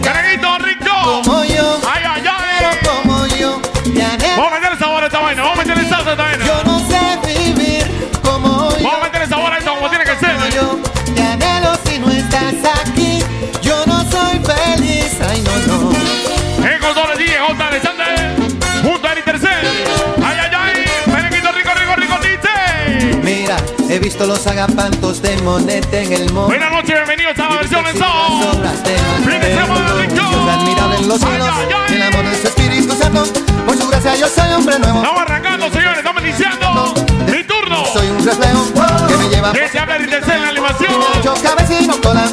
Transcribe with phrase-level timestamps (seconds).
[0.00, 0.51] Carguito.
[23.92, 26.56] He visto los agapantos de monete en el monte.
[26.56, 27.98] Buenas noches, bienvenidos a la versión en
[31.02, 31.48] en los cielos,
[31.90, 33.24] el amor de su Espíritu Santo.
[33.66, 35.02] Por su gracia yo soy hombre nuevo.
[35.02, 35.98] Estamos arrancando, señores.
[35.98, 36.94] Estamos iniciando.
[37.26, 37.84] Mi turno.
[37.92, 38.72] Soy un reflejo
[39.08, 40.92] que me lleva Que se habla de la animación.
[41.22, 42.26] yo cabecino Yo la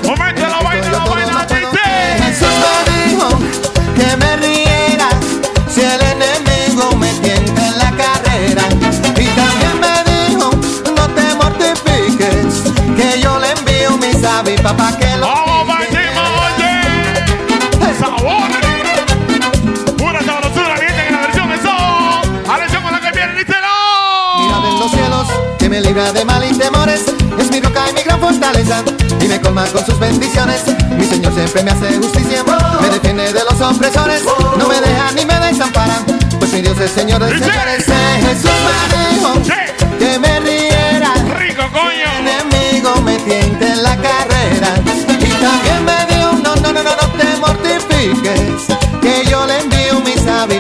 [14.62, 16.74] mi sabipa pa' que lo Vamos para oye.
[18.00, 18.50] Sabor.
[19.98, 22.50] Pura sabrosura, viene en la versión en son.
[22.50, 23.68] Atención con la que viene, díselo.
[24.40, 27.06] Mira de los cielos, que me libra de mal y temores.
[27.38, 28.84] Es mi roca y mi gran fortaleza.
[29.22, 30.62] Y me colma con sus bendiciones.
[30.98, 32.44] Mi Señor siempre me hace justicia.
[32.82, 34.24] Me defiende de los opresores.
[34.58, 36.00] No me deja ni me desampara.
[36.40, 37.88] Pues mi Dios es Señor de señores.
[37.88, 38.52] Eh, Jesús
[38.92, 39.96] me dijo Sí.
[40.00, 41.14] que me riera.
[41.38, 42.10] Rico, coño.
[42.20, 43.59] Enemigo me tiente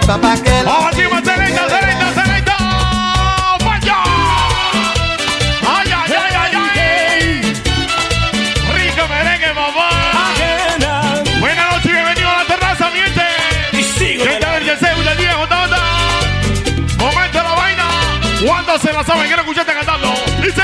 [0.09, 2.57] mi sabipa pa' que Vamos encima, Celita, Celita, Celita.
[3.65, 4.03] Vaya.
[5.67, 7.53] Ay, ay, ay, ay, ay.
[8.73, 9.89] Rico merengue, mamá.
[11.39, 13.21] Buenas noches, bienvenido a la terraza, miente.
[13.73, 15.81] Y sigo ¿Qué tal el deseo del día, Jota, Jota?
[16.97, 17.85] Momento de la vaina.
[18.45, 19.27] ¿Cuántos se la saben?
[19.27, 20.13] Quiero escucharte cantando.
[20.41, 20.63] Dice.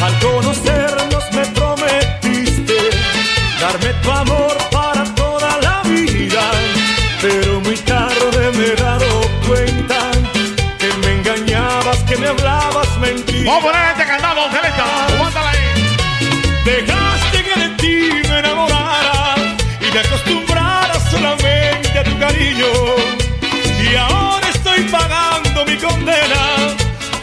[0.00, 1.07] Al conocernos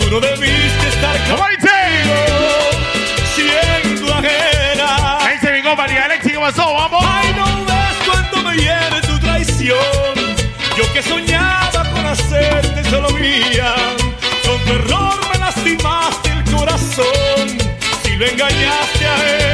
[0.06, 1.68] Tú no debiste estar ¿Cómo dice?
[3.36, 5.18] siendo ajena.
[5.26, 6.74] Ahí se mi compa, María Alexi, ¿qué pasó?
[6.76, 7.04] Vamos.
[7.08, 10.16] Ay, no ves cuánto me hiere tu traición.
[10.78, 13.74] Yo que soñaba con hacerte solo mía.
[14.46, 17.58] Con tu error me lastimaste el corazón.
[18.04, 19.45] Si lo engañaste a él,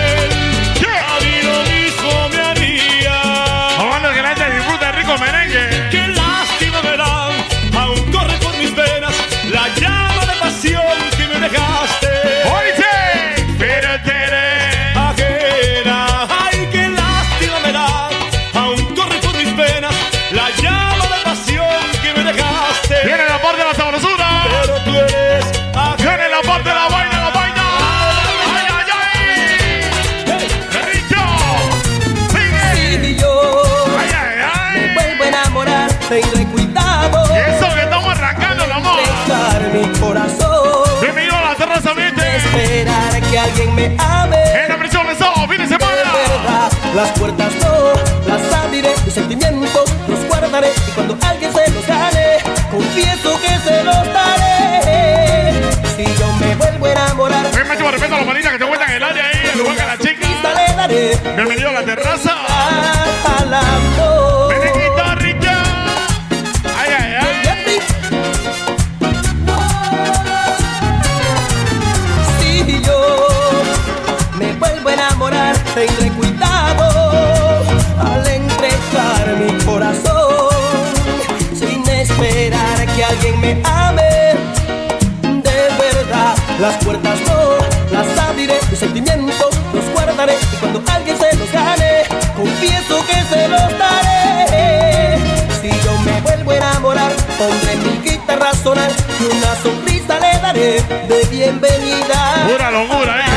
[43.32, 44.38] que alguien me ame.
[44.64, 46.12] En la prisión de sábado, fin de semana.
[46.14, 47.94] verdad, las puertas no
[48.28, 52.38] las abriré, mis sentimientos los guardaré y cuando alguien se los gane,
[52.70, 55.54] confieso que se los daré.
[55.96, 58.90] Si yo me vuelvo a enamorar, Ven, máximo respeto a los manitas que se encuentran
[58.90, 60.28] en el área ahí, el lugar que la chica.
[60.54, 62.36] le daré Bienvenido a la terraza.
[63.40, 64.11] al amor.
[83.64, 84.36] Ame.
[85.42, 87.58] De verdad, las puertas no
[87.92, 92.04] las abriré, mis sentimientos los guardaré y cuando alguien se los gane,
[92.36, 95.18] confieso que se los daré.
[95.62, 100.40] Si yo me vuelvo a enamorar, pondré mi guitarra a sonar y una sonrisa le
[100.40, 102.48] daré de bienvenida.
[102.48, 103.31] Pura locura, eh.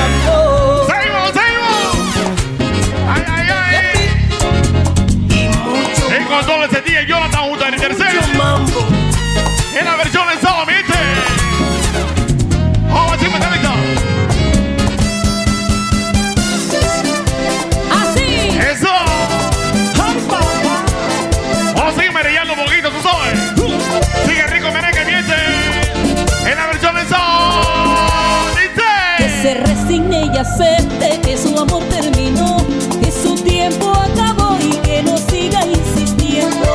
[30.44, 32.64] acepte que su amor terminó,
[33.00, 36.67] que su tiempo acabó y que no siga insistiendo.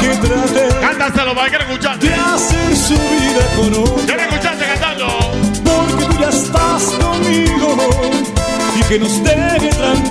[0.00, 2.06] Que trate Cántaselo que lo.
[2.06, 4.06] De hacer su vida con otro.
[4.06, 5.06] Ya escuchaste cantando.
[5.64, 7.76] Porque tú ya estás conmigo
[8.76, 10.09] y que nos deje tranquilos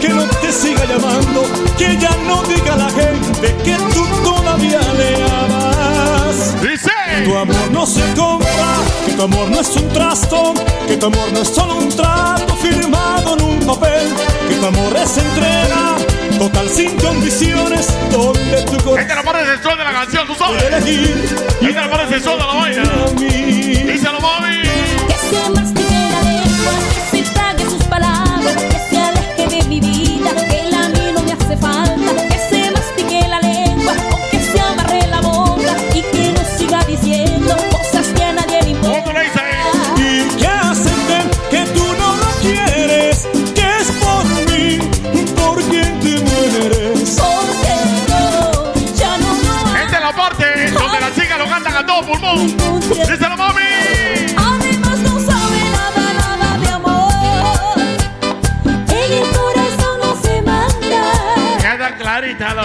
[0.00, 1.44] que no te siga llamando,
[1.78, 6.60] que ya no diga la gente que tú todavía le amas.
[6.60, 6.90] Dice.
[7.24, 8.68] Tu amor no se compra,
[9.06, 10.54] que tu amor no es un trasto,
[10.88, 14.08] que tu amor no es solo un trato firmado en un papel,
[14.48, 15.96] que tu amor es entrega,
[16.38, 18.98] total sin condiciones, donde tu corazón.
[18.98, 20.62] Este no parece el sol de la canción, tú sabes.
[20.64, 22.82] Elegir, este no parece el sol de la vaina.
[23.92, 24.61] Díselo, mami.
[51.92, 52.80] todo pulmón.
[52.80, 53.60] Dice la mami.
[54.36, 57.78] Además no sabe la balada de amor.
[58.88, 61.12] En el corazón no se manda.
[61.60, 62.61] Queda clarita la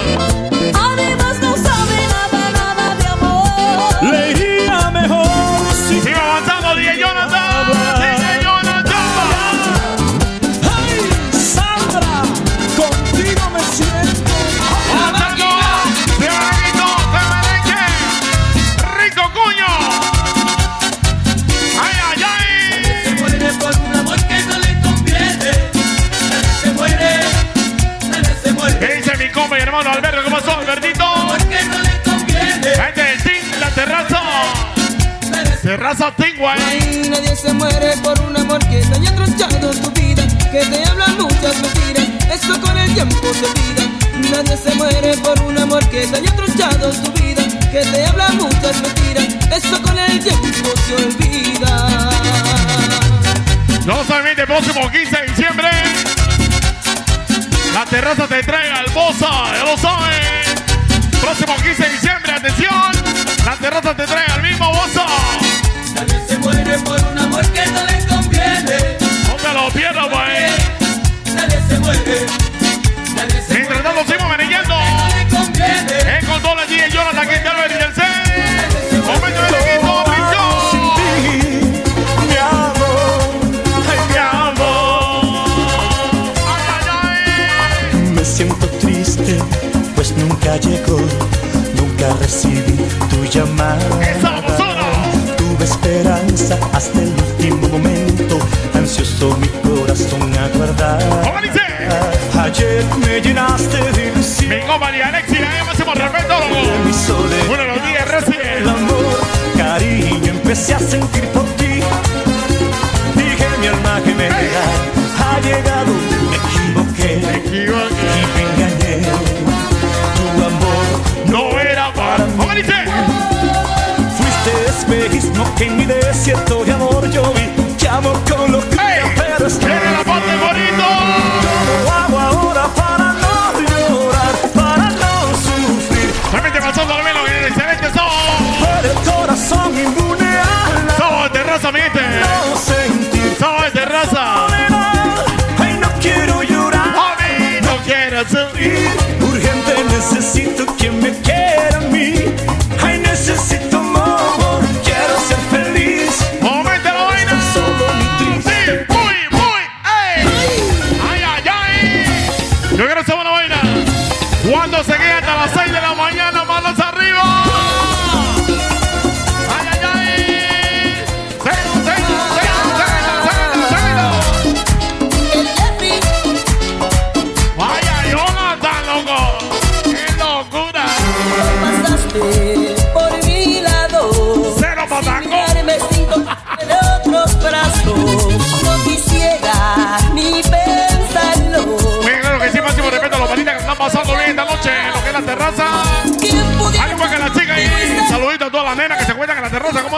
[148.30, 151.90] Urgente necesito que me quieran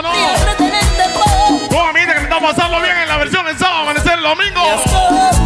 [0.01, 0.09] teléfono.
[1.71, 5.38] Oh, mira que necesitamos pasarlo bien en la versión del sábado, amanecer el domingo.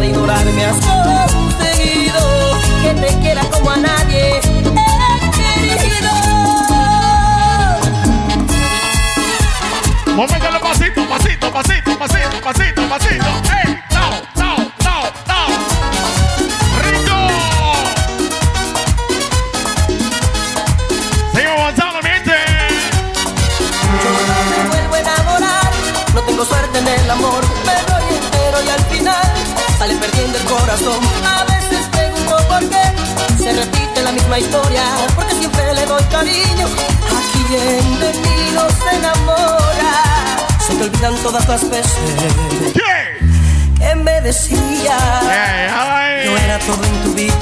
[0.00, 2.20] De ignorarme has conseguido
[2.82, 6.10] que te quiera como a nadie he querido.
[10.62, 13.30] Pasito, pasito, pasito, pasito, pasito, pasito.
[13.66, 13.82] ¡Ey!
[13.90, 15.48] ¡Tao, tao, tao, tao!
[16.84, 17.16] ¡Rico!
[21.34, 22.36] Seguimos avanzando, mi gente.
[24.04, 25.70] Yo no me vuelvo a enamorar,
[26.14, 29.29] no tengo suerte en el amor, me doy entero y al final
[29.80, 31.00] sale perdiendo el corazón.
[31.24, 32.84] A veces pregunto por qué
[33.42, 34.82] se repite la misma historia,
[35.16, 36.66] porque siempre le doy cariño
[37.16, 39.92] a quien de mí no se enamora.
[40.66, 42.14] Se te olvidan todas las veces
[42.74, 43.00] ¿Qué?
[43.78, 45.22] que me decías.
[45.22, 46.26] ¡Ey, ay!
[46.26, 47.34] Yo era todo en tu vida.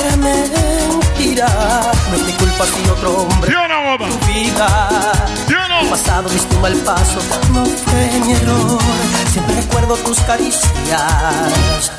[0.00, 0.16] Era
[1.22, 1.46] mentira.
[2.10, 4.08] No es mi culpa si otro hombre ¿Sí o no, guapa?
[4.08, 4.90] tu vida.
[5.46, 5.90] ¿Sí o no?
[5.90, 7.18] Pasado un mal paso,
[7.52, 8.78] no fue mi error.
[9.32, 11.92] Siempre recuerdo tus caricias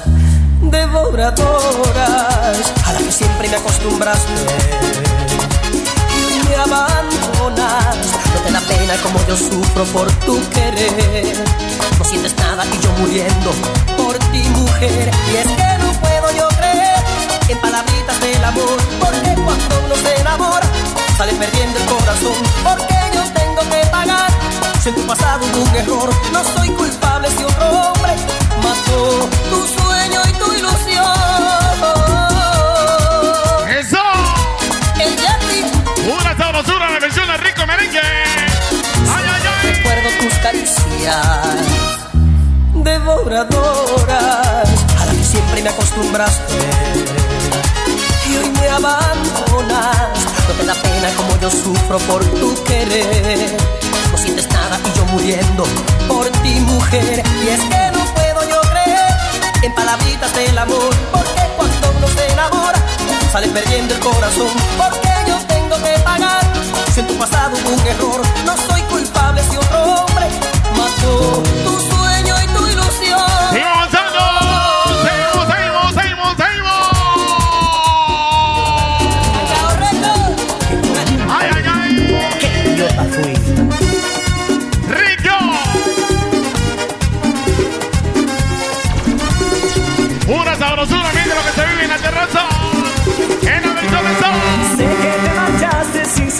[0.61, 4.45] devoradoras a las que siempre me acostumbraste.
[6.31, 7.97] Y me abandonas,
[8.33, 11.35] no te da pena como yo sufro por tu querer.
[11.99, 13.51] No sientes nada y yo muriendo
[13.97, 15.11] por ti, mujer.
[15.31, 15.92] Y es que no yo
[17.55, 20.67] palabritas del amor, porque cuando uno se enamora
[21.17, 22.37] sale perdiendo el corazón.
[22.63, 24.31] Porque yo tengo que pagar
[24.81, 26.09] si en tu pasado hubo un error.
[26.31, 28.15] No soy culpable si otro hombre
[28.61, 31.13] mató tu sueño y tu ilusión.
[33.69, 34.03] ¡Eso!
[34.99, 35.63] El de a ti
[36.09, 37.99] Una sabrosura la versión de Rico Merengue.
[37.99, 39.71] ¡Ay, ay, ay!
[39.73, 41.63] recuerdo tus caricias
[42.83, 44.69] devoradoras
[44.99, 47.22] a las que siempre me acostumbraste.
[48.73, 50.09] Abandonas,
[50.47, 53.55] no te da pena como yo sufro por tu querer.
[54.11, 55.63] No sientes nada y yo muriendo
[56.07, 57.23] por ti, mujer.
[57.43, 59.13] Y es que no puedo yo creer
[59.61, 62.79] en palabritas del amor, porque cuando uno se enamora
[63.31, 64.47] sale perdiendo el corazón.
[64.77, 66.41] Porque yo tengo que pagar
[66.93, 68.21] si en tu pasado hubo un error.
[68.45, 70.27] No soy culpable si otro hombre
[70.77, 71.79] mató tu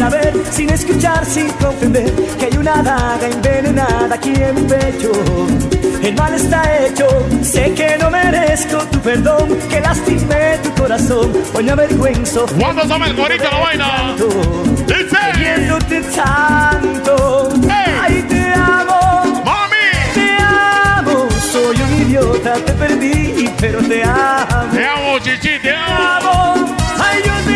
[0.04, 5.12] saber, sin escuchar, sin comprender que hay una daga envenenada aquí en mi pecho.
[6.02, 7.08] El mal está hecho,
[7.42, 11.32] sé que no merezco tu perdón, que lastimé tu corazón.
[11.54, 12.46] Hoy me avergüenzo.
[12.60, 14.16] ¿Cuándo toma el la vaina?
[14.88, 15.18] Dice.
[15.34, 17.50] Queriéndote tanto.
[18.02, 19.00] Ay, te amo.
[19.46, 19.86] ¡Mami!
[20.18, 24.74] Te amo, soy un idiota, te perdí, pero te amo.
[24.74, 26.76] Te amo, chichi, te Te amo.
[27.06, 27.53] ay yo te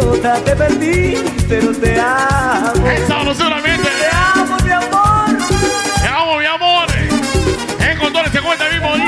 [0.00, 1.14] idiota, te perdí,
[1.48, 2.86] pero te amo.
[2.86, 3.88] ¡Es sabrosura, mi gente!
[3.88, 5.36] Te amo, mi amor.
[6.00, 6.86] Te amo, mi amor.
[7.80, 9.06] En condones se cuenta el mismo 10.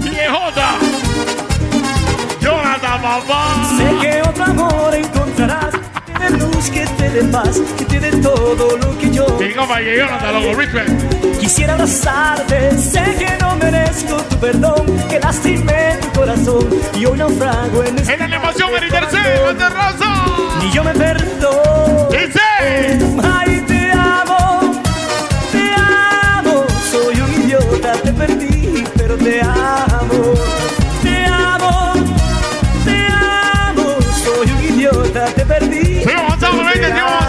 [0.00, 0.62] 10J.
[2.40, 3.54] Jonathan, papá.
[3.76, 5.21] Sé que otro amor encontrarás,
[6.70, 9.26] que te dé luz, que te dé paz, que te dé todo lo que yo
[11.42, 12.78] quisiera abrazarte.
[12.78, 18.12] Sé que no merezco tu perdón, que lastimé tu corazón y hoy naufrago en este
[18.12, 20.24] En la animación, en tercero, en terraza.
[20.60, 22.08] Ni yo me perdono.
[22.10, 22.40] Dice.
[23.22, 24.72] Ay, te amo,
[25.50, 26.64] te amo.
[26.90, 30.34] Soy un idiota, te perdí, pero te amo.
[31.02, 31.92] Te amo,
[32.84, 33.96] te amo.
[34.24, 36.04] Soy un idiota, te perdí.
[36.04, 37.21] Seguimos avanzando, gente,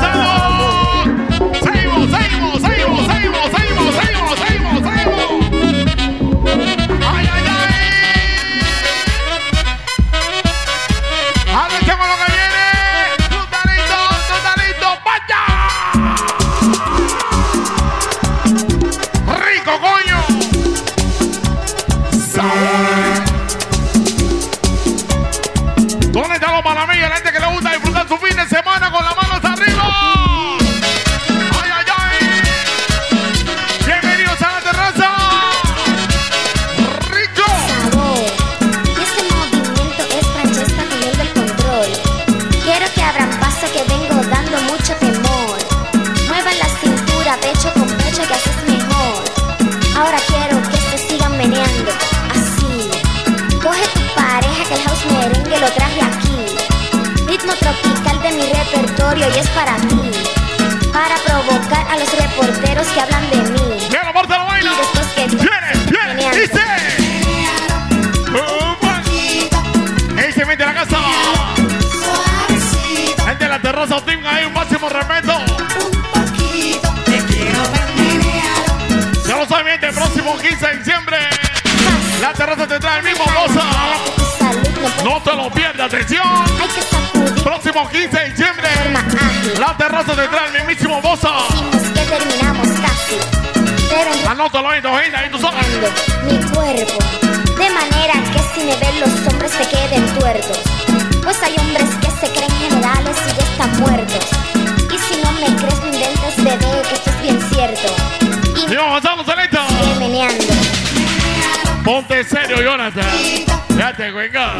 [58.65, 59.99] territorio y es para ti.
[60.91, 63.77] Para provocar a los reporteros que hablan de mí.
[63.89, 64.71] ¡Viene de la vaina!
[64.71, 66.41] Y después que tú ¡Viene, viene!
[66.41, 66.61] ¡Dice!
[70.25, 70.97] ¡Ey, se mete a la casa!
[73.25, 75.33] Gente de la terraza Team, hay un máximo respeto.
[79.27, 81.17] Ya lo saben, el próximo 15 de diciembre.
[82.21, 84.12] La terraza tendrá el mismo cosa.
[85.03, 86.23] No te lo pierdas, atención.
[87.43, 88.67] Próximo 15 de diciembre.
[89.59, 91.29] La terraza tendrá el mismísimo Bosa.
[91.93, 93.19] Que terminamos casi.
[94.27, 95.65] Anótalo ahí, gente, ahí tú sabes.
[96.23, 96.97] mi cuerpo.
[97.57, 100.59] De manera que si me ven los hombres se queden tuertos.
[101.21, 104.25] Pues hay hombres que se creen generales y ya están muertos.
[104.91, 107.12] Y si no me crees, no inventes, bebé, que esto
[111.83, 113.03] Ponte serio, Jonathan.
[113.77, 114.53] Ya te cuenca.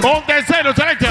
[0.00, 1.10] Ponte serio, Celeta.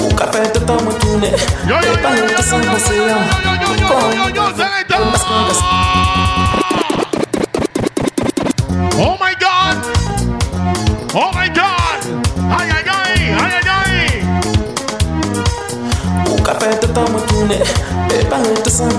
[0.00, 1.30] Un café te tomo tune.
[1.66, 3.16] Yo, yo, yo, yo, Para yo, que yo, se yo, yo, pase yo, yo,
[3.54, 4.98] yo, yo, yo, yo, Celeta.
[5.00, 5.87] Oh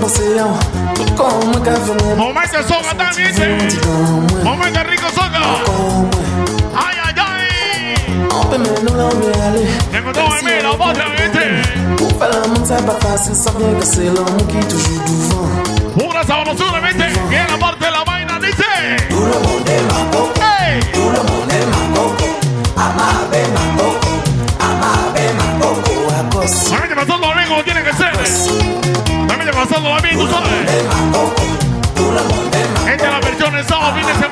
[0.00, 0.58] paseo
[1.16, 1.92] como café.
[2.16, 3.32] Mamá, ese soga también,
[4.44, 5.40] Mamá, ese rico soga.
[6.74, 8.28] Ay, ay, ay.
[8.34, 8.68] Ópeme
[17.28, 18.64] que la parte de la vaina, dice.
[19.10, 21.29] Duro, monte,
[29.76, 29.96] est ma
[32.92, 34.29] Esta es la versión de sábado, fin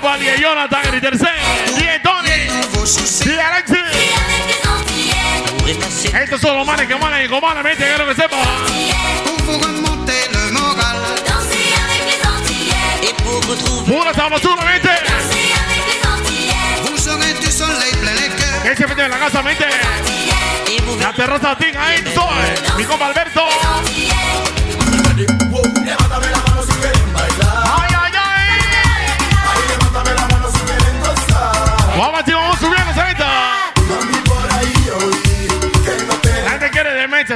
[0.00, 1.30] Uno para Jonathan, el tercero,
[1.76, 2.30] el Tony,
[3.26, 3.78] y Alexis.
[6.14, 8.36] Estos son los manes que manes y comanes, mente, quiero que sepa.
[13.86, 14.90] Pura sabrosura, mente.
[18.64, 19.66] Ese frente de la casa, mente.
[21.00, 22.76] La terraza Ting, ahí, soy.
[22.78, 23.49] Mi compa Alberto.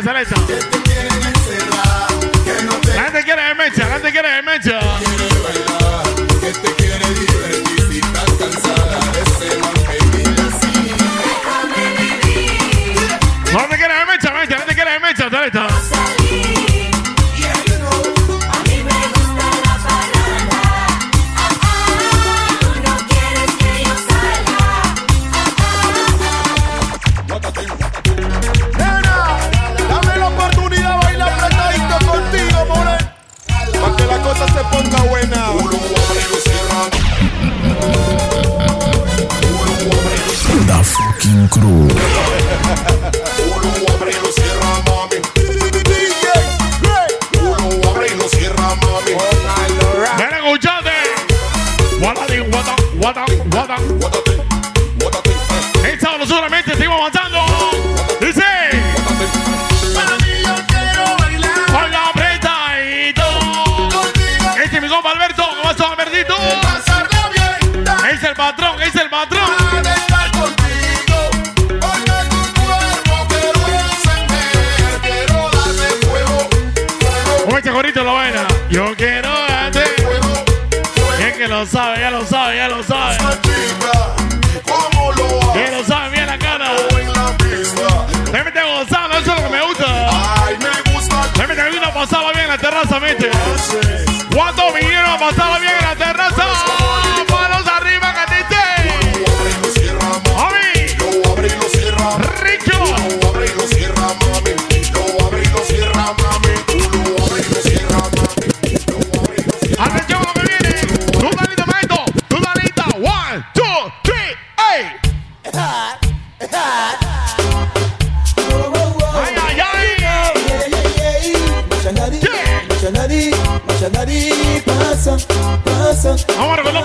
[0.04, 0.26] sale
[81.64, 83.16] lo sabe, ya lo sabe, ya lo sabe.
[85.55, 86.72] Ya lo sabe, mira la cara.
[88.33, 89.87] Me mete gozando, eso es lo que me gusta.
[91.38, 93.31] Me mete una pasada bien en la terraza, mete.
[94.35, 95.84] ¿Cuántos vinieron a pasarla bien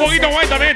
[0.09, 0.68] poquito más también.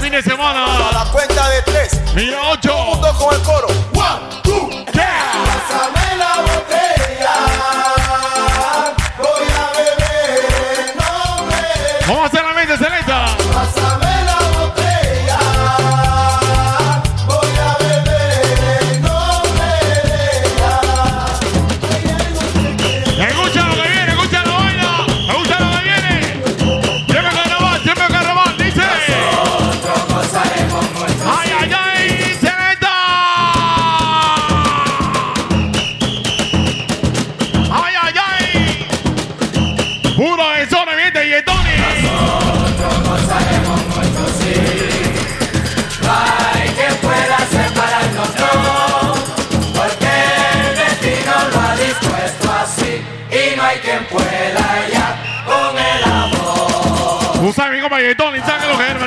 [0.00, 0.88] fin de semana.
[0.88, 2.00] A la cuenta de tres.
[2.14, 2.76] Mira, ocho.
[3.18, 3.66] Con el coro.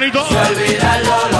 [0.02, 0.26] manito.
[0.30, 1.31] Se olvida lo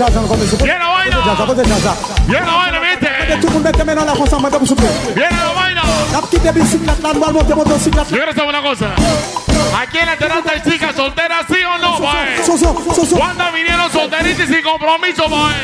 [0.00, 1.16] jaza, come si Viene la vaina.
[1.22, 1.96] Jaza.
[2.26, 2.78] Viene la vaina.
[3.40, 4.88] Tout le monde mette la souple.
[5.14, 5.82] Viene la vaina.
[6.12, 8.10] La petite bicyclette, la noire monte motocyclette.
[8.10, 8.86] Yo quiero saber una cosa.
[9.80, 12.40] Aquí en la terraza hay chicas solteras, ¿sí o no, mae?
[13.16, 15.62] ¿Cuántas vinieron solteritas y sin compromiso, mae?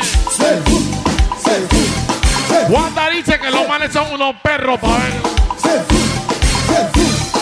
[2.70, 5.12] ¿Cuántas dicen que los males son unos perros, mae?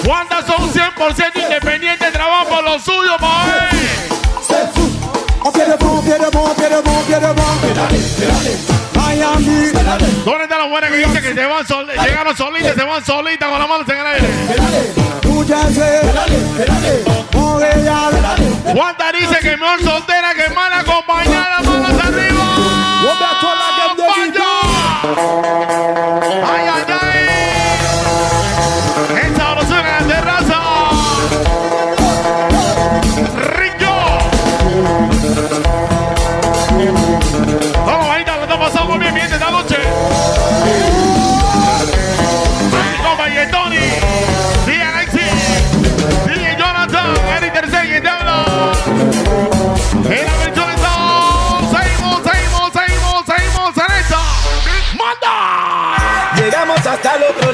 [0.07, 4.14] ¿Cuántas son 100% independientes, trabajan por lo suyo, mae?
[10.25, 13.51] ¿Dónde están los buenos que dicen que se van sol, llegaron solitas, se van solitas
[13.51, 14.29] con las manos en el aire?
[19.13, 22.45] Dice que mejor soltera que mal acompañada, manos arriba.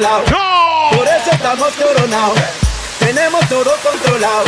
[0.01, 0.25] Lado.
[0.93, 2.39] Por eso estamos coronados.
[2.99, 4.45] Tenemos todo controlado.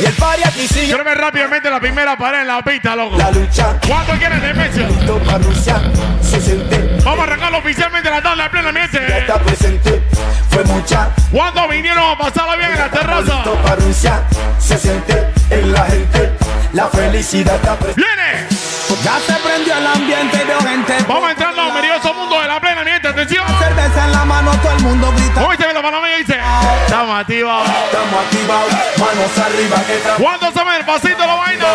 [0.00, 0.86] Y el party aquí sigue.
[0.86, 3.16] Quiero rápidamente la primera pared en la pista, loco.
[3.16, 3.78] La lucha.
[3.86, 5.80] ¿Cuánto quieren de Rusia
[6.22, 6.96] se siente.
[7.04, 9.00] Vamos a arrancarlo oficialmente la tabla de plena ambiente.
[9.08, 10.02] Ya está presente.
[10.50, 11.10] Fue mucha.
[11.30, 13.44] ¿Cuántos vinieron a pasarla bien en la terraza?
[13.62, 14.22] Para Rusia
[14.58, 16.32] se siente en la gente.
[16.72, 18.02] La felicidad está presente.
[18.02, 18.73] ¡Viene!
[19.02, 20.96] Ya se prendió el ambiente y veo gente.
[21.08, 23.08] Vamos a entrar al maravilloso mundo de la plena ambiente.
[23.08, 23.44] ¡Atención!
[23.58, 25.34] Cerveza en la mano, todo el mundo grita.
[25.34, 26.38] ¿Cómo dice que los panameños dice?
[26.86, 27.68] Estamos activados.
[27.68, 28.72] Estamos activados.
[28.96, 31.66] Manos arriba que tra- ¿Cuántos saben el pasito la vaina?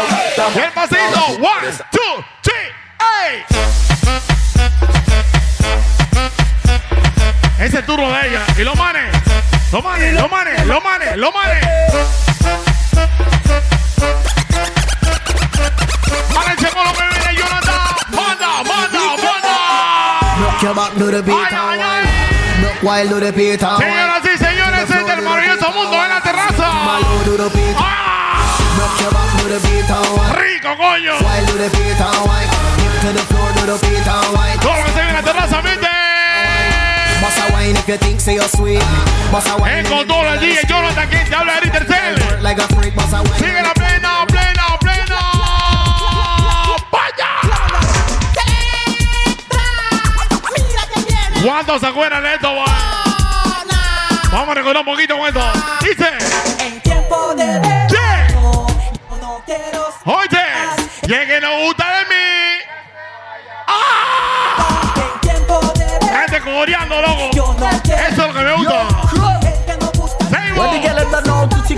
[0.55, 1.25] El pasito.
[1.39, 2.73] One, two, three,
[3.27, 3.45] ¡ey!
[7.59, 8.41] Ese es turno de ella.
[8.57, 9.03] Y los manes.
[9.71, 11.65] Los manes, los manes, los manes, los manes.
[16.09, 17.79] Lo que viene Jonathan.
[18.15, 19.55] Manda, manda, manda.
[20.39, 22.07] Rock your back to the beat wine.
[22.63, 23.59] Rock wild the beat.
[23.59, 26.67] Señoras y señores, es el maravilloso mundo en la terraza.
[26.85, 27.75] Malo to the beat.
[27.75, 30.33] Rock your back to the beat and wine.
[30.39, 31.13] Rico, coño.
[31.19, 32.49] Wild to the beat and wine.
[32.79, 34.59] Hip to the floor to the beat and wine.
[34.59, 35.87] Todo lo que se viene en la terraza, vente.
[37.21, 38.83] Bossa wine if you think say you're sweet.
[39.31, 39.79] Bossa wine.
[39.79, 42.15] En con todo el día, Jonathan, quien te habla Eric Tercel.
[43.37, 43.98] Sigue la plena,
[51.43, 52.65] ¿Cuántos se acuerdan de esto, boy?
[54.31, 55.41] Vamos a recordar un poquito con esto.
[55.81, 56.09] Dice.
[56.59, 58.67] En tiempo de verano,
[59.21, 59.41] no
[60.05, 60.45] Oye,
[61.07, 62.61] llegue no gusta de mí.
[63.67, 64.93] ¡Ah!
[64.97, 67.55] En tiempo de Gente coreando, loco.
[67.85, 68.87] Eso es lo que me gusta.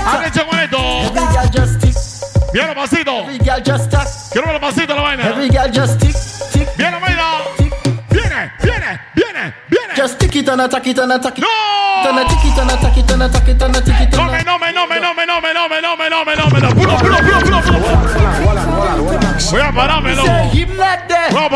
[0.03, 0.77] Han hecho con esto.
[2.51, 3.25] Vieron pasito.
[4.31, 5.29] Quiero ver el pasito la vaina.
[5.29, 6.40] Every girl just
[10.35, 11.41] attack it and attack it.
[11.41, 11.47] ¡No!
[12.09, 14.25] And a tick it and attack it and attack it and a tick it No
[14.25, 16.25] me, a- no me, no me, no me, no me, no me, no me, no
[16.25, 16.69] me, no me, no.
[16.73, 17.81] Puro, puro, puro, puro, puro.
[19.51, 19.71] Voy a
[20.77, 21.31] that.
[21.31, 21.49] Voy a.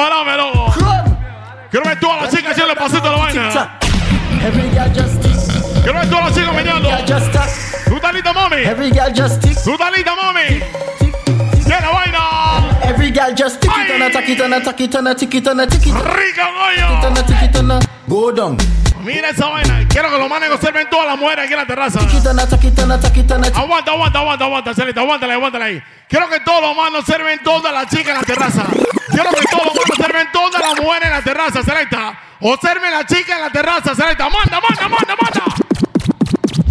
[0.75, 1.17] Run.
[1.71, 3.79] Quiero ver todas las chicas haciendo pasito de la vaina.
[5.83, 6.89] Quiero ver todas las chicas meneando.
[7.85, 8.57] ¿Tú estás lista, mami?
[9.63, 10.84] ¿Tú estás lista, mami?
[13.15, 15.61] Girl just tick it and attack it and attack it and a tick it and
[15.61, 15.93] a tick it.
[15.93, 17.19] ¡Rica, Tick coño!
[17.19, 18.57] a tick it and a go down.
[19.03, 19.87] Mira esa vaina.
[19.87, 21.99] Quiero que los manes observen todas las mujeres aquí en la terraza.
[21.99, 23.57] Tick it and attack it and attack it and a tick.
[23.57, 25.81] Aguanta, aguanta, aguanta, aguanta, Celita, aguántala, aguántala ahí.
[26.09, 28.63] Quiero que todos los manos observen todas las chicas en la terraza.
[29.11, 32.19] Quiero que todos los manos observen todas las mujeres en la terraza, Celita.
[32.41, 34.27] Observen la chica en la terraza, Celita.
[34.29, 35.43] Manda, manda, manda, manda.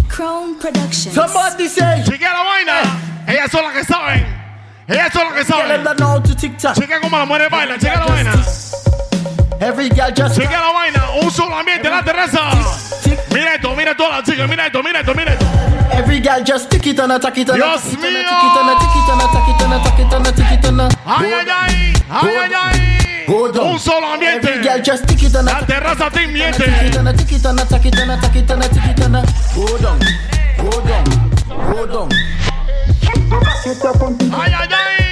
[0.09, 1.13] Chrome Productions.
[1.15, 2.03] Somebody say.
[2.03, 2.81] Chiquea la vaina.
[3.27, 4.44] Ellas son las que saben.
[4.87, 5.83] Ella es lo que sabe.
[6.73, 8.31] Checa cómo la muere baila, checa la vaina.
[9.59, 12.51] Every girl just checa la vaina, un solo ambiente, la terraza.
[13.31, 15.45] Mira esto, mira todas las chicas, mira esto, mira esto, mira esto.
[15.91, 18.09] Every girl just tick it on a tack it on a Dios mío.
[21.05, 23.25] Ay, ay, ay, ay, ay, ay.
[23.27, 24.49] Un solo ambiente.
[24.49, 26.63] Every girl just tick it and attack La terraza te miente.
[26.63, 28.61] Tick it on a tick it on a tack it on a tack it on
[28.61, 29.23] a tick it on a.
[29.55, 29.99] Go down,
[30.57, 31.05] go down,
[31.71, 32.09] go down.
[33.65, 34.15] Get up on.
[34.31, 35.04] Ay, ay, ay.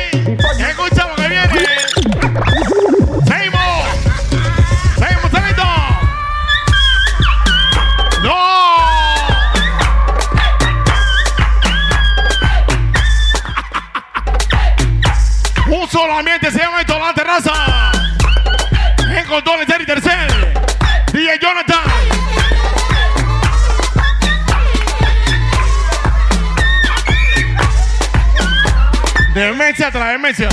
[29.93, 30.49] Demencia tras demencia.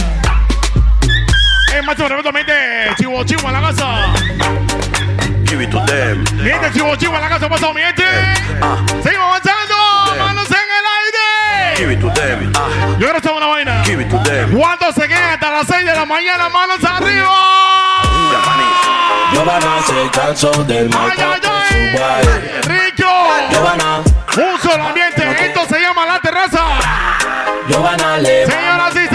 [1.75, 2.53] Es más tremendamente
[2.99, 4.13] chivo chivo en la casa.
[5.47, 6.25] Give it to them.
[6.37, 8.05] Mi gente, chivo chivo en la casa, pasado mi gente.
[9.03, 9.75] Seguimos avanzando.
[10.19, 11.77] Manos en el aire.
[11.77, 12.53] Give it to them.
[12.99, 13.83] Yo ahora estamos una vaina.
[13.85, 14.59] give it to them.
[14.59, 16.49] ¿Cuántos se quedan hasta las 6 de la mañana?
[16.49, 17.61] Manos arriba.
[19.33, 22.61] Giovanna se cansó del maltrato de su baile.
[22.63, 23.07] Rico.
[23.51, 24.03] Giovanna,
[24.37, 25.47] Un solo ambiente.
[25.47, 26.61] Esto se llama la terraza.
[27.71, 29.07] Giovanna le Señoras y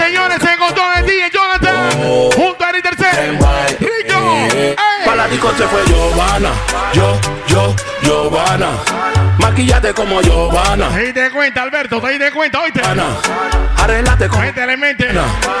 [3.16, 4.76] Rico.
[5.04, 6.50] Para la disco se fue Giovanna.
[6.92, 8.68] Yo, yo, Giovanna.
[9.38, 10.88] Maquillate como Giovanna.
[10.90, 12.82] Te diste cuenta, Alberto, te diste cuenta, oíste.
[13.78, 15.08] Arreglate como Métele mente.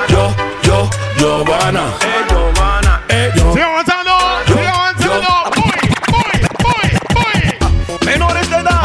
[0.08, 1.84] yo, yo, Giovanna.
[2.02, 3.00] Eh, Giovanna.
[3.08, 3.52] Eh, yo.
[3.52, 4.10] Sigue avanzando,
[4.46, 5.28] sigue avanzando.
[5.56, 5.72] Voy,
[6.12, 7.54] voy, voy,
[7.88, 8.06] voy.
[8.06, 8.80] Menores de edad.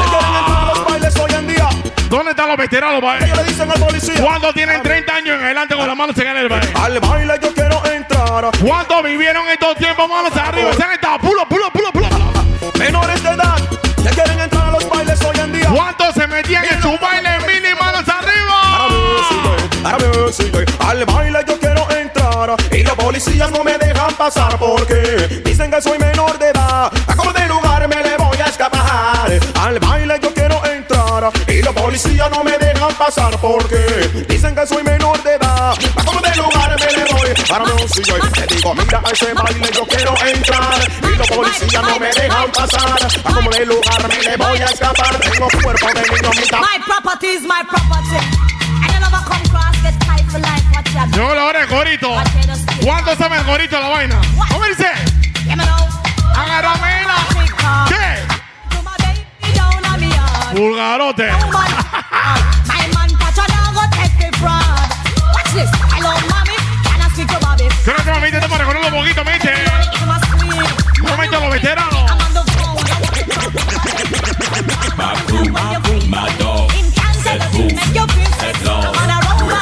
[0.00, 1.68] Le quieren entrar a los bailes hoy en día.
[2.08, 3.24] ¿Dónde están los veteranos, bae?
[3.24, 4.14] Ellos le dicen al policía.
[4.22, 6.68] ¿Cuántos tienen 30 años en adelante con las manos en el baile?
[6.74, 7.53] Al baile yo
[8.34, 10.72] ¿Cuántos vivieron estos tiempos manos arriba?
[10.72, 12.08] Se han estado pulo, pulo, pulo, pulo.
[12.80, 13.56] Menores de edad.
[14.02, 15.68] Le quieren entrar a los bailes hoy en día.
[15.72, 18.88] ¿Cuántos se metían en su baile mini manos arriba?
[20.80, 25.80] Al baile yo quiero entrar y los policías no me dejan pasar porque dicen que
[25.80, 26.92] soy menor de edad.
[27.06, 29.30] A como de lugar me le voy a escapar.
[29.60, 34.66] Al baile yo quiero entrar y los policías no me dejan pasar porque dicen que
[34.66, 35.70] soy menor de edad.
[35.70, 36.93] A de lugar me
[37.58, 37.64] le voy.
[37.70, 38.20] Ahora me sigue.
[38.30, 42.50] Te digo, mira a ese baile yo quiero entrar y los policías no me dejan
[42.52, 42.96] pasar.
[43.24, 45.18] A como de lugar me le voy a escapar.
[45.20, 46.60] Tengo cuerpo de niño mitad.
[46.60, 48.16] My property is my property.
[48.82, 50.64] And you never come cross, get tight for life.
[50.74, 52.10] What you Llegó la hora del gorito.
[52.82, 54.20] ¿Cuántos saben el gorito de la vaina?
[54.50, 54.90] ¿Cómo dice?
[56.36, 57.16] Agarramela.
[57.88, 58.34] ¿Qué?
[60.54, 60.62] My
[62.94, 63.42] man catch
[63.74, 64.86] go take the fraud.
[65.34, 65.83] Watch this.
[67.84, 69.52] Creo que me intento para un poquito, mente.
[71.02, 72.10] No me los veteranos.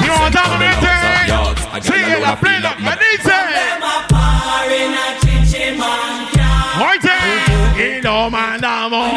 [0.06, 0.88] Yo mataba, mente.
[1.82, 3.32] Sigue la plena, me dice.
[6.78, 9.12] Oye, y lo mandamos.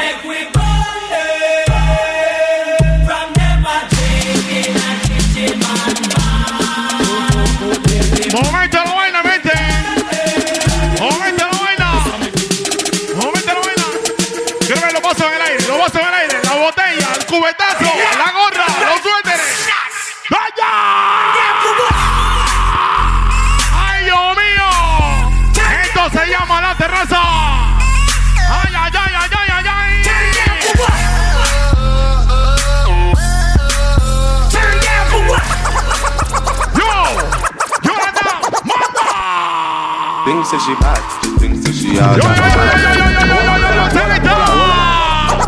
[40.56, 40.64] ¡Manda!
[40.64, 41.02] Things say she bad.
[41.40, 42.40] Things say she all Yo, yo, that.
[42.56, 44.36] yo, yo, yo, yo, yo, yo, yo, yo, selecta.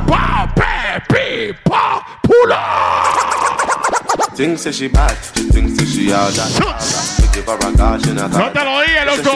[0.06, 1.26] Pa, pe, pi,
[1.64, 1.84] pa,
[2.24, 2.60] pula.
[4.36, 5.16] Things say she bad.
[5.54, 6.52] Things say she all that.
[7.22, 9.32] We give her a caution at No te lo dije, loco.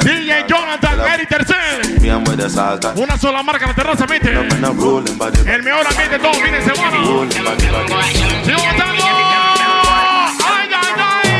[0.00, 2.00] DJ Jonathan, Eric Tercer.
[2.00, 2.84] Me and with the salt.
[2.96, 4.32] Una sola marca en la terraza, mete.
[4.32, 5.40] Man, I'm rolling body.
[5.46, 6.96] El mejor ambiente de todo fin de semana.
[7.04, 7.92] Rolling body, body.
[8.46, 9.04] Sigo votando.
[10.42, 11.30] ¡Ay, ay, ay!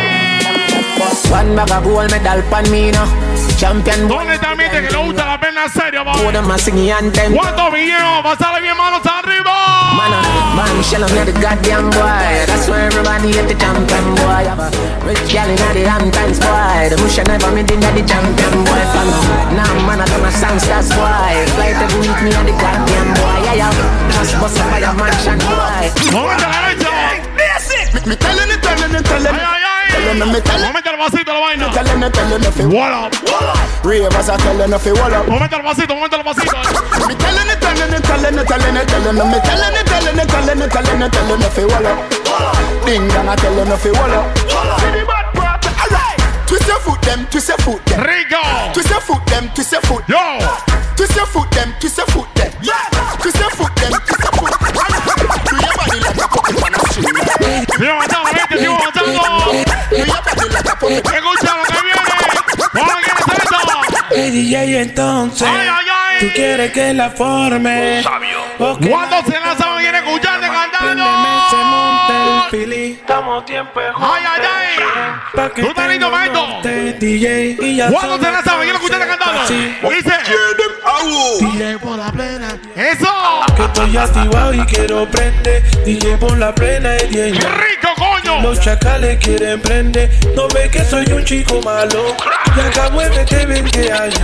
[1.32, 3.06] One bag of gold medal pan me now.
[3.60, 4.18] Champion boy.
[4.18, 6.34] ¿Dónde está mi que le gusta la pena serio, Put va?
[6.34, 8.22] a ¿Cuántos vinieron?
[8.22, 9.52] Pasarle bien manos arriba.
[9.96, 12.46] Man, uh, man, shell on the goddamn boy.
[12.46, 14.48] That's why everybody hate the champion boy.
[14.48, 14.70] Have a
[15.04, 16.88] rich gal in the Hamptons boy.
[16.88, 18.80] The bush never made in the champion boy.
[18.96, 19.08] Fan
[19.56, 21.34] now, man, I done a songsters boy.
[21.56, 23.44] Flight every week me and the goddamn boy.
[23.44, 24.10] Yeah, yeah.
[24.16, 25.84] Just bust a fire mansion boy.
[26.12, 26.90] Momento a la derecha.
[27.92, 29.69] Me, me telling it, telling it, telling it.
[30.60, 31.66] Momento al vasito la vaina.
[31.66, 33.12] It, it, Wall up.
[33.84, 35.26] Ravers are telling it, wall up.
[35.28, 36.56] Momento al vasito, momento al vasito.
[37.08, 40.18] Me telling it, telling it, telling it, telling it, telling them, me telling it, telling
[40.18, 41.98] it, telling it, telling it, telling it, wall up.
[42.84, 44.38] Ding dong, I telling it, wall up.
[44.80, 46.18] See the bad part, alright.
[46.46, 48.00] Twist your foot, them, twist your foot, them.
[48.04, 48.42] Rico.
[48.74, 50.04] Twist your foot, them, twist your foot.
[50.08, 50.18] Yo.
[50.96, 52.50] Twist your foot, them, twist your foot, them.
[53.22, 54.52] Twist your foot, them, twist your foot.
[55.50, 57.16] Do your body like a puppet on a string.
[57.78, 59.08] Sigo avanzando, gente, sigo avanzando.
[59.50, 59.69] Do your
[60.96, 62.00] Escucha lo que viene.
[62.72, 63.56] ¿Cómo quieres esto?
[64.12, 66.18] Hey DJ entonces Ay, ay, ay.
[66.20, 68.02] Tú quieres que la forme
[68.58, 71.04] ¿O que ¿Cuándo se lanzan viene escuchando y cantando?
[71.50, 73.80] se monte el pili Tenemos tiempo.
[73.80, 75.50] Ay, ay, ay.
[75.54, 76.46] Tú estás listo, maestro.
[76.98, 78.62] DJ y ya ¿Cuándo son te la saben?
[78.62, 79.46] Quiero escucharte cantando.
[79.46, 79.76] Sí.
[79.82, 80.14] Dice.
[81.40, 82.58] DJ por la plena.
[82.76, 83.08] Eso.
[83.56, 85.62] Que estoy activado y quiero prender.
[85.84, 86.96] DJ por la plena.
[86.98, 87.89] ¡Qué rico!
[88.42, 90.10] Los chacales quieren prender.
[90.34, 92.16] No ve que soy un chico malo.
[92.56, 94.20] Y acá muévete 20 años.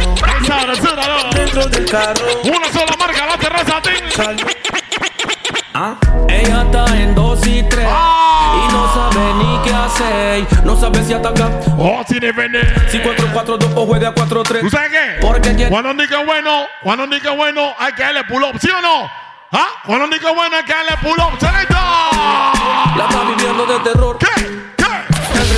[1.35, 2.25] Dentro del carro.
[2.45, 3.81] Una sola marca, la terraza,
[5.79, 5.95] Ah,
[6.29, 10.64] Ella está en dos y tres y no sabe ni qué hacer.
[10.64, 12.61] No sabe si ataca Oh, si depende.
[12.91, 14.61] si 4-4-2 o juega 4-3.
[14.62, 15.21] ¿Tú sabes qué?
[15.21, 18.81] Porque quiere- Cuando es bueno, cuando es bueno, hay que darle pull up, ¿sí o
[18.81, 19.11] no?
[19.59, 19.68] ¿Ah?
[19.84, 19.86] Es
[20.34, 21.38] bueno, hay que darle pull up.
[21.40, 21.80] ¡Selecta!
[22.94, 24.18] La está viviendo de terror.
[24.18, 24.26] ¿Qué?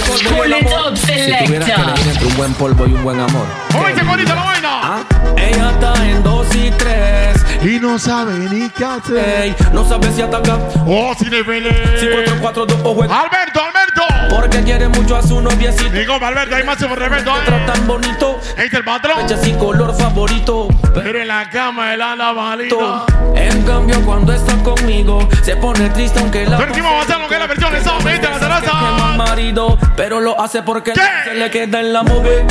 [0.06, 0.96] Polvo y el amor.
[0.96, 1.06] Si
[1.44, 3.46] tuvieras que elegir entre un buen polvo y un buen amor.
[3.72, 4.68] ¿Cómo dice bonita la vaina?
[4.82, 5.00] Ah,
[5.36, 9.42] Ella está en dos y tres Y no sabe ni qué hacer.
[9.42, 11.70] Ey, no sabe si ataca Oh, si depende.
[11.98, 13.20] si 4-4-2 o juega.
[13.20, 14.34] Alberto, Alberto.
[14.34, 15.90] Porque quiere mucho a su noviecito.
[16.06, 17.32] Compa Alberto, hay máximo respeto.
[17.34, 17.42] Que ¿eh?
[17.46, 18.38] tratan bonito.
[18.56, 19.20] Está el patrón.
[19.22, 20.68] Fecha así color favorito.
[20.94, 23.04] Pero en la cama él anda malito.
[23.34, 26.58] En cambio, cuando está conmigo, se pone triste aunque la.
[26.58, 28.28] Pero encima va a hacer lo que es la versión de ¿viste?
[28.28, 28.72] La Que terraza.
[29.16, 31.00] marido, pero lo hace porque ¿Qué?
[31.24, 32.44] se le queda en la move,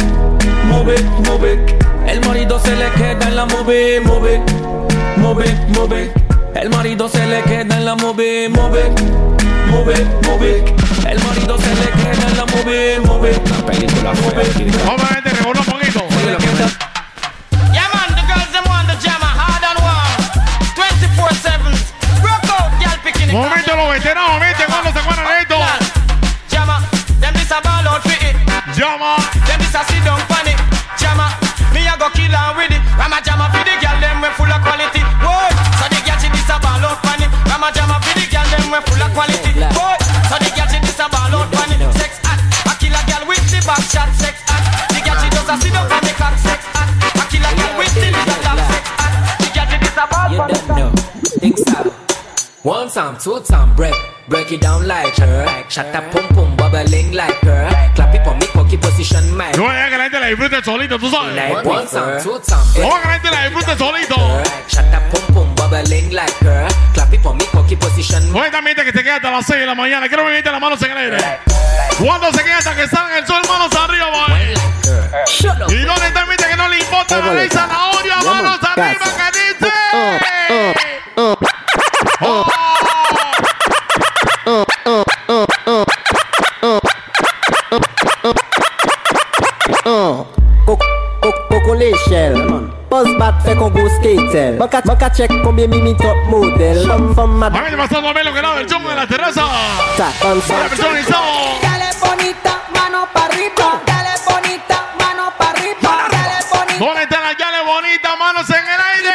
[0.66, 0.96] move,
[1.26, 1.66] move.
[2.08, 4.42] El marido se le queda en la move, move,
[5.38, 6.14] move, move.
[6.56, 8.90] El marido se le queda en la move, move,
[9.68, 10.64] move, move.
[11.08, 13.32] El marido se le queda en la move, move.
[13.32, 14.28] La película fue.
[14.28, 16.08] Un poquito.
[17.72, 20.22] Yeah, man, the girls them want the jammer hard and warm.
[20.76, 21.74] 24-7.
[22.22, 23.34] Broke out, girl picking it.
[23.34, 24.66] Momento los veteranos, ¿viste?
[24.66, 25.58] Cuando se acuerdan de esto.
[26.50, 26.82] Jammer,
[27.20, 28.36] them this a ball out for it.
[28.76, 29.18] Llama.
[29.46, 30.37] Them this a sit down
[45.48, 45.97] the
[52.98, 53.94] time, two time, break.
[54.28, 55.46] Break it down like her.
[55.70, 57.70] Shut up, pum pum, bubbling like her.
[57.94, 59.54] Clap it for me, cocky position, man.
[59.56, 61.38] No es que la gente la disfrute solito, tú sabes.
[61.64, 62.88] One time, two time, break.
[62.88, 64.16] Ojalá que la gente la disfrute solito.
[64.68, 66.68] Shut up, pum pum, bubbling like her.
[66.96, 69.60] Clap it for me, cocky position, No es también que te queda hasta las 6
[69.60, 70.08] de la mañana.
[70.08, 71.18] Quiero verte las manos en el aire.
[72.00, 74.54] Cuando se queda hasta que salga el sol, manos arriba, boy.
[75.70, 79.74] Y donde está que no le importa la ley zanahoria, manos arriba, que dice.
[81.16, 81.38] Oh.
[82.20, 82.67] Coco
[93.18, 97.52] bat fait qu'on go skater Baka baka check combien mimi top model Femme femme mat
[97.52, 99.46] Vamos pasando a ver lo que el chongo en la terraza.
[99.98, 101.22] Ta con Para personalizado.
[101.62, 103.82] Dale bonita, mano para arriba.
[103.86, 106.08] Dale bonita, mano para arriba.
[106.10, 106.86] Dale bonita.
[106.86, 108.12] ¿Dónde están las llales bonitas?
[108.20, 109.10] Manos en el aire.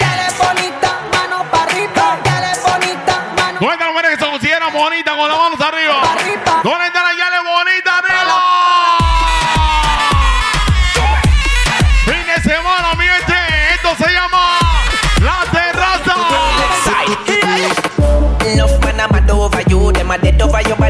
[0.00, 2.18] Dale bonita, mano para arriba.
[2.24, 5.85] Dale bonita, mano ¿Dónde están las mujeres que se consideran bonitas con las manos arriba?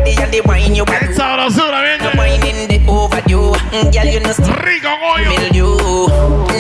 [0.07, 1.99] Body and they wine you bad Esa sabrosura, bien.
[1.99, 3.53] The whining they overdue.
[3.73, 5.77] Mm, Girl you know still Rico, coño you.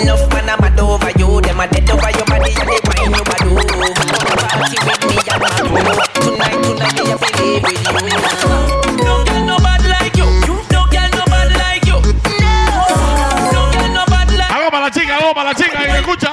[0.03, 1.41] Enough man I'm mad over you.
[1.41, 3.43] Them a dead over your body and they wine you bad
[4.57, 5.77] Party with me and my boo
[6.23, 7.53] Tonight, tonight me a feel
[15.89, 16.26] live with you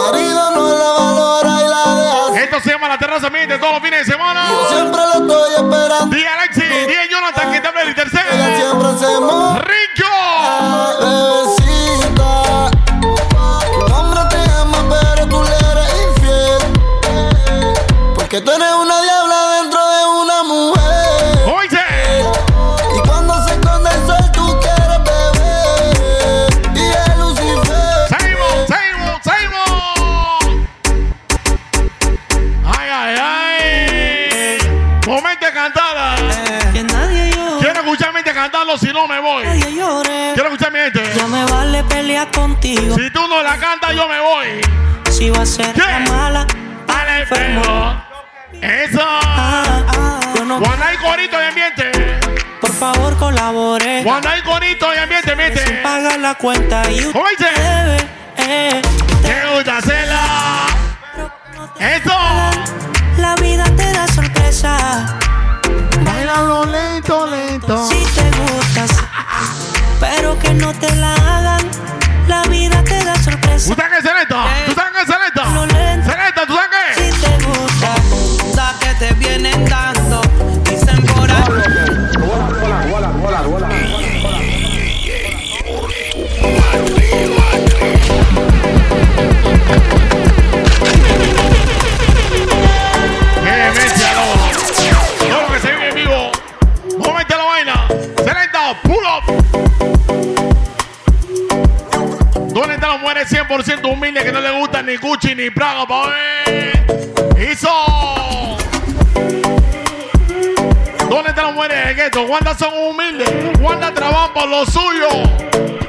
[0.00, 1.94] marido no la valora y la
[2.30, 2.42] deja.
[2.44, 4.46] Esto se llama La Terraza Miente todos los fines de semana.
[4.50, 6.16] Yo siempre la estoy esperando.
[6.16, 8.30] Día Alexi, día Jonathan, que te habla el Ella tercero.
[8.56, 9.39] siempre se moja.
[42.26, 42.96] Contigo.
[42.96, 44.60] Si tú no la cantas, yo me voy.
[45.10, 46.46] Si va a ser la mala,
[46.88, 48.02] Al espejo.
[48.60, 49.00] Eso.
[50.58, 51.92] Cuando hay corito de ambiente.
[52.60, 54.02] por favor colabore.
[54.04, 55.80] Cuando hay corito de ambiente, Sin miente.
[55.82, 57.50] pagar la cuenta y ¿Cómo dice?
[57.60, 58.82] debe, eh,
[59.22, 60.20] Te gusta hacerla.
[61.78, 62.16] Eso.
[63.18, 65.18] La vida te da sorpresa.
[66.02, 67.86] Bailalo lento, lento.
[67.88, 68.90] Si te gustas,
[70.00, 70.90] pero que no te.
[70.96, 71.14] La
[112.30, 113.28] ¿Cuántas son humildes?
[113.60, 115.08] ¿Cuántas trabajan por lo suyo?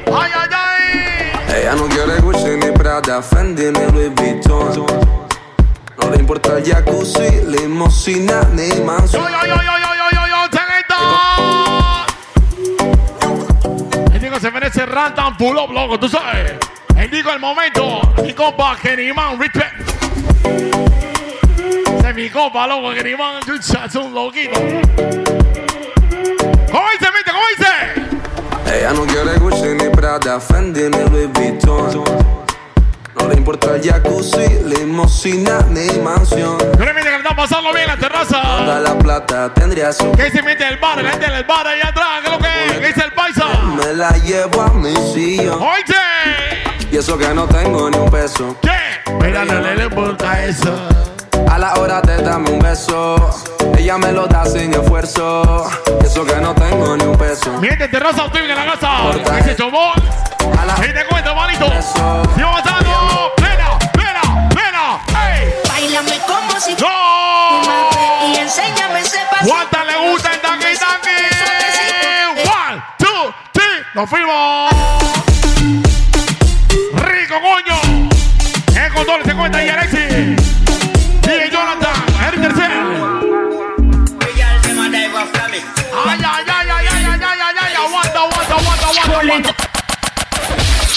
[0.07, 1.55] ¡Ay, ay, ay!
[1.55, 4.87] Ella no quiere Gucci ni Prada, Fendi ni Louis Vuitton.
[6.01, 9.21] No le importa el jacuzzi, limosina ni mansión.
[9.21, 10.47] ¡Yo, yo, yo, yo, yo, yo, yo,
[10.89, 10.97] yo!
[14.11, 16.53] El Diego se merece rantan pull up, loco, tú sabes.
[16.97, 18.01] El Diego el momento.
[18.23, 19.75] Mi compa, Kenny Man, respect.
[21.99, 22.93] Ese es mi compa, loco,
[23.45, 24.59] chucha, Es un loquito.
[30.11, 32.03] Prada, Fendi ni Louis Vuitton.
[33.17, 36.57] No le importa el jacuzzi, limosina ni mansión.
[36.59, 38.41] Yo le que le está pasando bien en la terraza.
[38.41, 40.11] Toda la plata tendría su.
[40.11, 41.01] ¿Qué dice mete el bar?
[41.01, 42.07] La gente del bar ahí atrás.
[42.21, 42.79] ¿Qué es lo que es?
[42.79, 43.45] ¿Qué dice el paisa?
[43.77, 45.61] Me la llevo a mi sillón.
[45.61, 45.95] ¡Oíste!
[46.91, 48.57] Y eso que no tengo ni un peso.
[48.61, 49.13] ¿Qué?
[49.25, 50.77] Mira, no le importa eso.
[51.49, 53.15] A la hora te dame un beso.
[53.81, 55.67] Ella me lo da sin esfuerzo.
[56.05, 57.51] Eso que no tengo ni un peso.
[57.59, 58.89] Miente, terraza, usted en la casa.
[59.11, 59.93] ¿Qué dice Chomón?
[60.87, 61.65] Y te cuento, manito.
[62.35, 63.33] Sigo avanzando.
[63.37, 64.99] Plena, plena, plena.
[65.33, 65.51] ¡Ey!
[65.67, 68.31] Bailame como si ¡No!
[68.31, 69.49] y enséñame ese paso.
[69.49, 71.17] ¿Cuántas le gusta el tanque tanque?
[72.43, 73.83] One, two, three.
[73.95, 74.71] Nos fuimos.
[76.93, 77.81] Rico, coño.
[78.79, 80.00] El control se cuenta y Alexi.
[89.31, 89.55] Aguanta.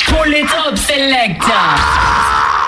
[0.09, 1.53] Pull it up, selector.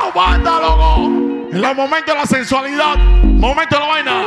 [0.06, 1.06] Aguanta, loco.
[1.52, 4.22] En los momentos de la sensualidad, momento de la vaina.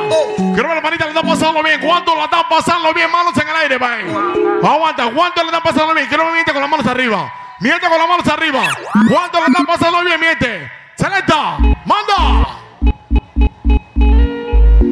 [0.53, 1.79] Quiero ver la manita le están pasando bien.
[1.81, 3.11] ¿Cuánto la están pasando bien?
[3.11, 4.67] Manos en el aire, bye.
[4.67, 6.07] Aguanta, ¿cuánto le están pasando bien?
[6.07, 7.31] Quiero ver miente con las manos arriba.
[7.59, 8.61] Miente con las manos arriba.
[9.09, 10.19] ¿Cuánto le están pasando bien?
[10.19, 10.71] Miente.
[10.95, 12.47] Selecta, manda.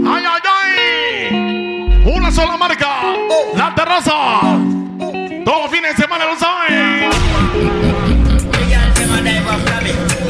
[0.10, 2.04] Ay, ay, ay.
[2.16, 2.88] Una sola marca.
[3.56, 4.14] La terraza.
[5.58, 7.10] Todos fines de semana lo saben.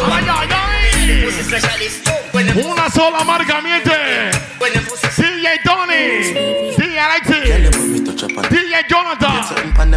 [0.10, 1.28] Ay, ay, ay.
[2.64, 3.92] Una sola marca, miente.
[5.18, 6.32] DJ Tony.
[6.78, 7.42] DJ Alexi.
[8.50, 9.97] DJ Jonathan.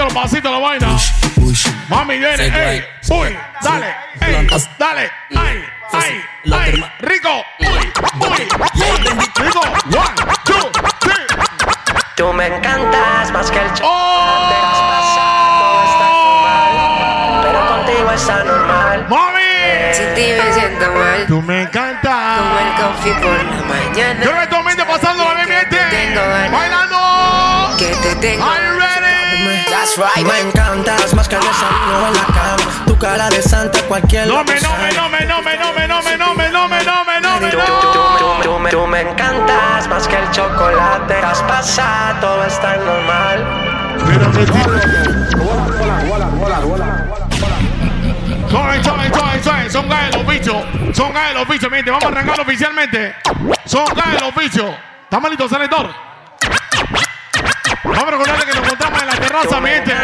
[0.00, 0.96] momento los pasitos la vaina.
[1.88, 2.36] Mami, viene.
[2.36, 2.76] Segway.
[2.78, 3.94] Ey, uy, dale.
[4.20, 4.46] Ey,
[4.78, 5.10] dale.
[5.36, 6.92] Ay, ay, ay.
[7.00, 7.44] Rico.
[7.58, 8.98] Uy, uy, uy.
[9.36, 9.60] Rico.
[9.60, 10.70] One, two,
[11.00, 11.26] three.
[12.16, 14.54] Tú me encantas más que el chocolate.
[17.42, 19.06] Pero contigo está normal.
[19.08, 19.94] ¡Mami!
[19.94, 21.26] Sin ti me siento mal.
[21.26, 22.38] Tú me encantas.
[22.38, 24.24] Como el coffee por la mañana.
[24.24, 26.52] Yo que mente pasando la ganas.
[26.52, 27.76] Bailando.
[27.76, 28.44] Que te tengo.
[29.80, 30.26] That's right.
[30.26, 32.84] Me encantas más que el desayuno en la cama.
[32.86, 35.88] Tu cara de santa cualquier No me, no me, no me, no me, no me,
[35.88, 38.58] no me, no me, no me, no me, no me, no.
[38.58, 41.14] me, tú me encantas más que el chocolate.
[41.14, 43.42] Traspasa, todo está normal.
[48.50, 49.70] Suave, suave, suave, suave.
[49.70, 50.62] Son gays los bichos.
[50.94, 51.90] Son los bichos, miente.
[51.90, 53.14] Vamos a arrancar oficialmente.
[53.64, 53.86] Son
[54.20, 54.74] los bichos.
[55.04, 56.09] ¿Está malito, selector?
[57.82, 59.94] Vamos a recordarle que nos encontramos en la terraza, mi gente.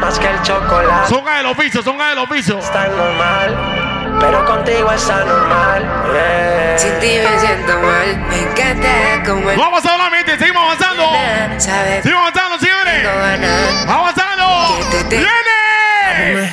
[0.00, 1.08] más que el chocolate.
[1.08, 2.58] Son del oficio, son del oficio.
[2.58, 5.82] Está normal, pero contigo es anormal.
[6.12, 6.78] Yeah.
[6.78, 10.38] Sin ti me siento mal, me encanta como el Vamos a hablar, mi gente.
[10.38, 11.10] Seguimos avanzando.
[11.58, 12.02] ¿sabes?
[12.02, 13.08] Seguimos avanzando, señores.
[13.86, 14.78] Avanzando.
[15.10, 15.49] ¡Viene!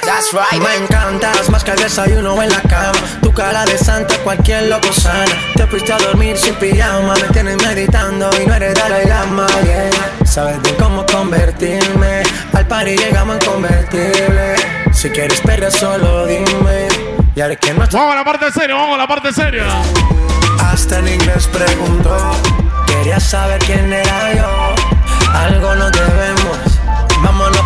[0.01, 0.61] That's right.
[0.61, 2.99] Me encantas más que el desayuno en la cama.
[3.21, 5.31] Tu cara de santa, cualquier loco sana.
[5.55, 7.13] Te fuiste a dormir sin pijama.
[7.15, 9.47] Me tienes meditando y no eres Dalai Lama.
[9.63, 10.25] Yeah.
[10.25, 12.23] Sabes de cómo convertirme.
[12.53, 14.55] Al party llegamos en convertible.
[14.91, 16.87] Si quieres perder, solo dime.
[17.35, 19.65] Y haré que no Vamos a la parte seria, vamos a la parte seria.
[20.59, 22.17] Hasta en inglés preguntó.
[22.87, 24.75] Quería saber quién era yo.
[25.33, 26.66] Algo nos debemos.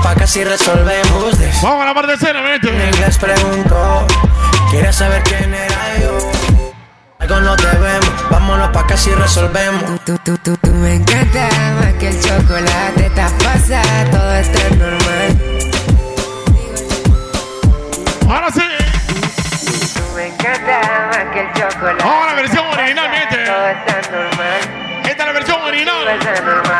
[0.03, 1.37] Pa' que si resolvemos.
[1.61, 2.69] Vamos a la parte mi gente.
[2.69, 4.07] En inglés preguntó.
[4.71, 6.17] Quería saber quién era yo.
[7.19, 8.29] Algo nos debemos.
[8.29, 9.83] Vámonos pa' que si resolvemos.
[10.05, 11.49] Tú, tú, tú, tú me encanta
[11.79, 13.09] más que el chocolate.
[13.09, 13.81] Te pasa,
[14.11, 15.61] todo está normal.
[18.27, 18.61] Ahora sí.
[19.93, 22.03] Tú me encanta más que el chocolate.
[22.03, 23.45] Vamos a la versión original, mi gente.
[23.45, 25.01] Todo está normal.
[25.03, 25.95] Esta es la versión original.
[26.03, 26.70] Todo está normal.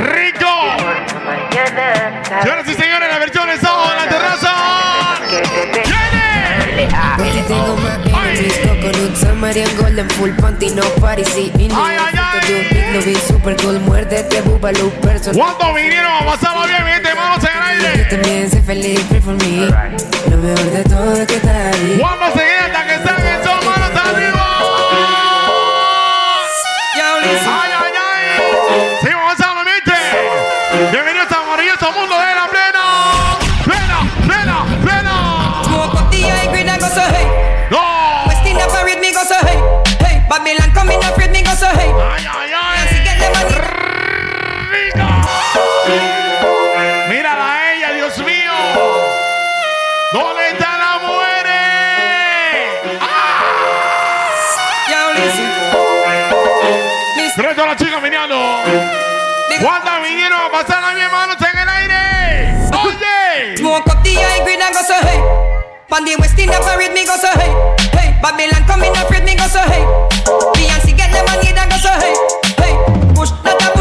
[0.00, 0.46] ¡Rico!
[2.42, 4.54] Señoras y señores, la versión de sábado en la terraza.
[15.34, 17.14] ¿Cuántos vinieron a pasarlo bien, mi gente?
[17.14, 18.04] Manos en el Yo aire.
[18.04, 19.66] también sé feliz, pray for me
[20.30, 22.72] Lo mejor de todo es que estás ahí Vamos a seguir
[30.90, 30.96] gente.
[30.96, 31.19] Bienvenidos al
[65.92, 67.50] On the West India parade, me go so hey.
[67.96, 69.82] Hey, Babylon coming afraid, me go so hey.
[70.54, 72.14] Beyonce get the money, that go so hey.
[72.60, 72.74] Hey,
[73.14, 73.79] push, not a push,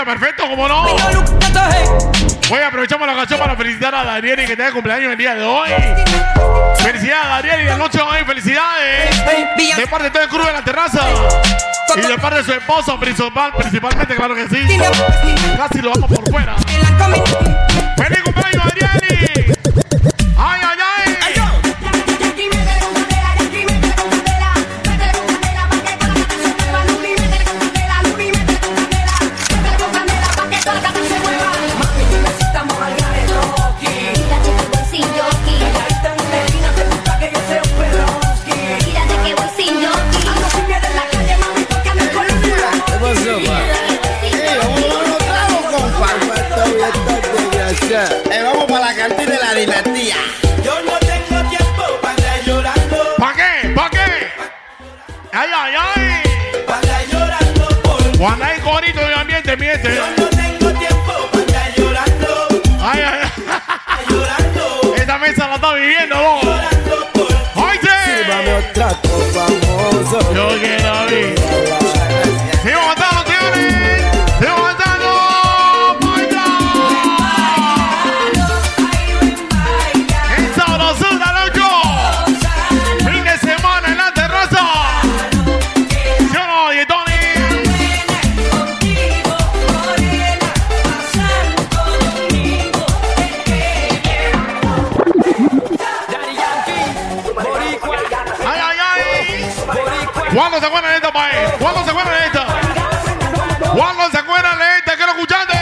[0.00, 0.84] Ahorita perfecto, como no.
[2.50, 5.42] Hoy aprovechamos la ocasión para felicitar a Daniel y que tenga cumpleaños el día de
[5.42, 5.68] hoy.
[6.78, 9.26] Felicidades a Daniel y la noche de hoy, felicidades.
[9.76, 11.06] De parte de todo el crew de la terraza.
[11.96, 14.66] Y de parte de su esposo principal, principalmente, claro que sí.
[15.56, 16.56] Casi lo vamos por fuera.
[17.96, 19.59] ¡Feliz cumpleaños, Adriani!
[55.40, 56.64] ¡Ay, ay, ay!
[56.66, 59.94] Para llorando por Cuando hay corito de ambiente, miente.
[59.94, 62.48] Yo no tengo tiempo para andar llorando.
[62.78, 63.30] ¡Ay, ay,
[63.86, 64.92] ay!
[64.96, 66.44] Esta mesa la está viviendo, vos.
[67.54, 67.80] ¡Oye!
[68.04, 70.34] Sírvame otra copa, mozo.
[70.34, 71.39] Yo quiero ver.
[100.34, 101.36] ¿Cuándo se acuerdan de esta, país?
[101.58, 102.46] ¿Cuándo se acuerdan de esta?
[103.72, 104.96] ¿Cuándo se acuerdan de esta?
[104.96, 105.54] ¡Quiero escucharte!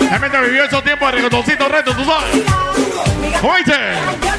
[0.00, 2.44] Realmente vivió esos tiempos de regotoncito reto, tú sabes.
[3.42, 4.31] ¿Oíste?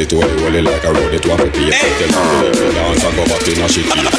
[0.00, 1.70] it well, well like I rode it one for the.
[1.70, 4.17] Dance and go back in a.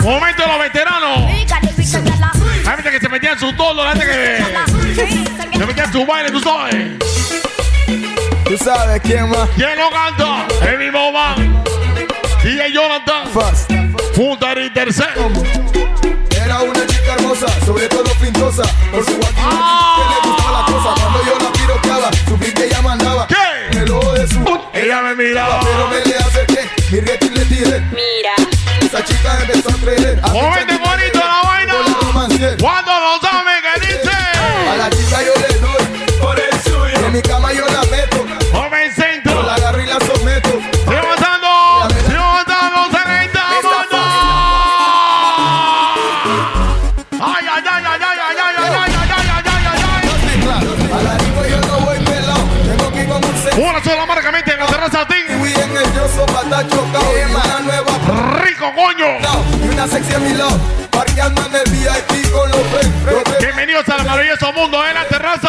[0.00, 1.30] Momento de los veteranos.
[2.64, 6.04] La gente que se metía en su tolo, la gente que se metía en su
[6.04, 6.98] baile, tú sabes.
[8.44, 9.48] Tú sabes quién más.
[9.54, 10.46] ¿Quién lo canta?
[10.66, 11.62] El mismo man.
[12.42, 13.28] DJ Jonathan.
[14.16, 15.30] Junto a tercero.
[16.30, 18.64] Era una chica hermosa, sobre todo pintosa.
[18.90, 19.48] Por su guaquillo
[19.96, 21.00] que le gustaba la cosa.
[21.00, 23.28] Cuando yo la piroteaba, supí que ella mandaba.
[23.28, 23.78] ¿Qué?
[23.78, 24.60] El ojo de su.
[24.72, 25.60] Ella me miraba.
[25.60, 28.11] Pero me le acerqué, mi reto y le tiré.
[29.02, 30.20] Esa chica empezó a creer.
[30.32, 31.74] Momento bonito la vaina.
[32.60, 34.16] Cuando lo sabe que dice.
[34.70, 35.84] A la chica yo le doy.
[36.20, 37.06] Por el suyo.
[37.06, 38.24] En mi cama yo la meto.
[38.52, 39.34] Joven centro.
[39.34, 40.50] Yo la agarro y la someto.
[40.88, 41.88] Levantando.
[42.08, 42.80] Levantando.
[42.92, 43.42] Se necesita
[47.20, 50.92] Ay, ay, ay, ay, ay, ay, ay, ay, ay, ay, ay, ay, ay, ay.
[50.92, 52.44] A la disco yo no voy pelado.
[52.76, 53.54] Tengo que ir con un set.
[53.58, 55.40] Una sola marca mente en la terraza Team.
[55.40, 57.18] Fui en el yoso pata chocado.
[57.18, 57.81] Y una nueva.
[58.70, 59.18] Coño.
[59.64, 60.56] Y una sexy a mi lado.
[60.92, 63.40] Parqueando en el VIP con los friends.
[63.40, 65.48] Bienvenidos al maravilloso mundo de la terraza.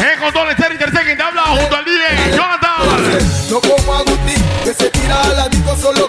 [0.00, 3.50] Eh, con todo el ser interse que te habla junto al DJ Jonathan.
[3.50, 6.08] No como Agustín, que se tira a la disco solo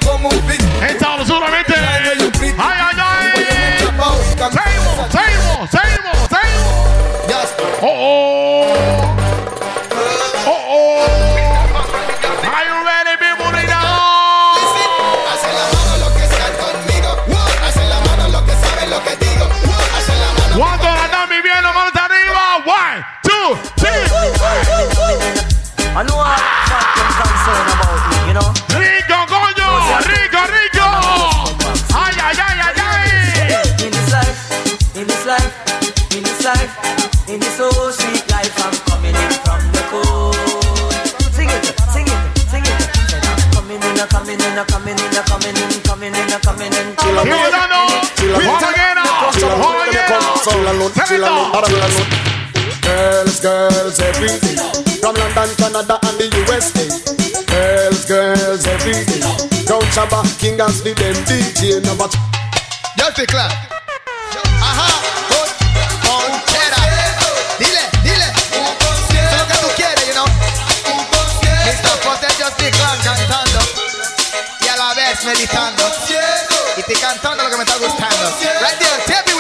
[52.84, 54.58] Girls, girls, everything.
[55.00, 56.84] From London, Canada, and the USA.
[57.48, 59.24] Girls, girls, everything.
[59.64, 62.10] Down Shabba, King As the them DJ number.
[62.98, 63.52] Just be clap.
[64.60, 64.92] Ajá,
[66.04, 66.76] ponchera.
[67.58, 68.28] Dile, dile.
[69.40, 70.28] Lo que tú quieres, you know.
[71.64, 71.96] Mr.
[72.04, 73.60] Potter just be clap cantando.
[74.60, 75.84] Y a la vez meditando.
[76.76, 78.36] Y estoy cantando lo que me está gustando.
[78.60, 79.33] Right there,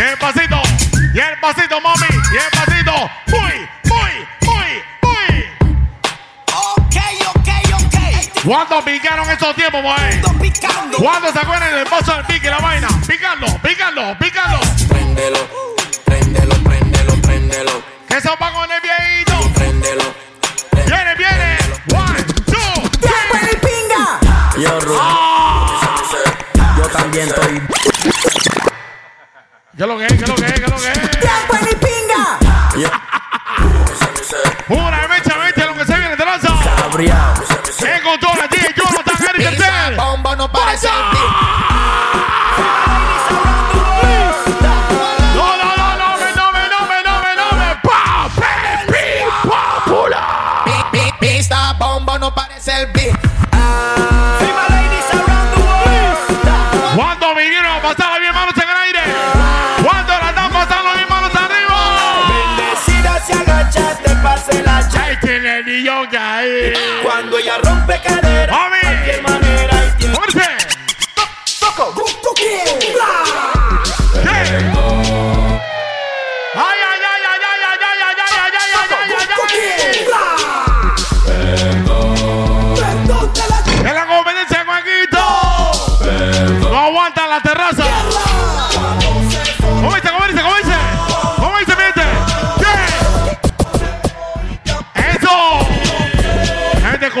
[0.00, 0.62] Y el pasito.
[1.12, 2.06] Y el pasito, mami.
[2.32, 3.10] Y el pasito.
[3.26, 5.44] Muy, muy, muy, muy.
[6.54, 6.96] Ok,
[7.28, 8.42] ok, ok.
[8.42, 10.22] ¿Cuándo picaron estos tiempos, mujer?
[10.96, 12.88] ¿Cuándo se acuerdan del paso del pique y la vaina?
[13.06, 14.60] Picando, picando, picando.
[14.88, 15.38] Préndelo,
[16.06, 17.82] préndelo, préndelo, préndelo.
[18.08, 18.49] Que eso va
[29.80, 30.29] ¿Qué es lo que?
[65.36, 66.72] El que hay.
[67.02, 68.80] Cuando ella rompe cadera, Mami.
[68.80, 70.14] cualquier manera y tiene.
[70.14, 70.48] ¡Fuerza!
[71.60, 72.62] Toco, ¿Qué?
[72.62, 72.78] ¡Ay,
[76.54, 79.50] ay, ay, ay, ay, ay, ay, ay, ay, ay, ay, ay, ay, ay!
[83.88, 85.22] En la competencia, Juanquito.
[86.70, 87.84] No aguanta la terraza.
[87.84, 87.99] ¿Cómo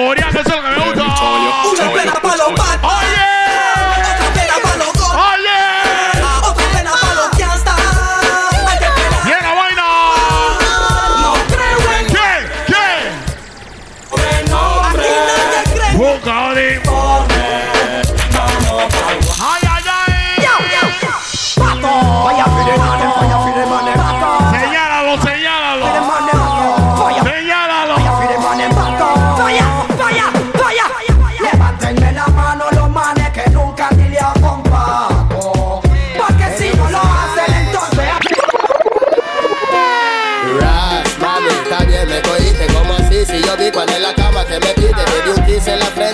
[0.00, 0.29] Corea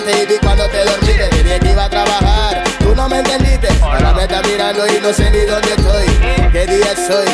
[0.07, 3.19] frente y vi cuando te dormiste Te dije que iba a trabajar, tú no me
[3.19, 6.05] entendiste Ahora me estás mirando y no sé ni dónde estoy
[6.51, 7.27] ¿Qué día soy?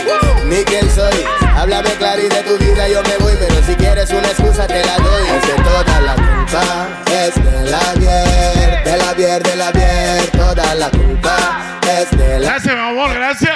[0.46, 4.10] Ni quién soy Háblame claro y de tu vida yo me voy Pero si quieres
[4.10, 8.98] una excusa te la doy Es que toda la culpa es de la bier De
[8.98, 13.56] la bier, de la bier Toda la culpa es de la Gracias, mi amor, gracias.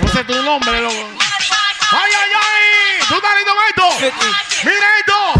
[0.00, 0.94] No sé tu nombre, loco.
[1.92, 3.06] ¡Ay, ay, ay!
[3.08, 4.26] ¿Tú estás esto?
[4.64, 5.35] ¡Mira esto!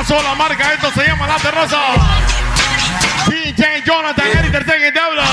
[0.00, 1.76] Una sola marca, esto se llama La Terraza.
[3.26, 5.24] DJ Jonathan, Eric Terceg, que te habla.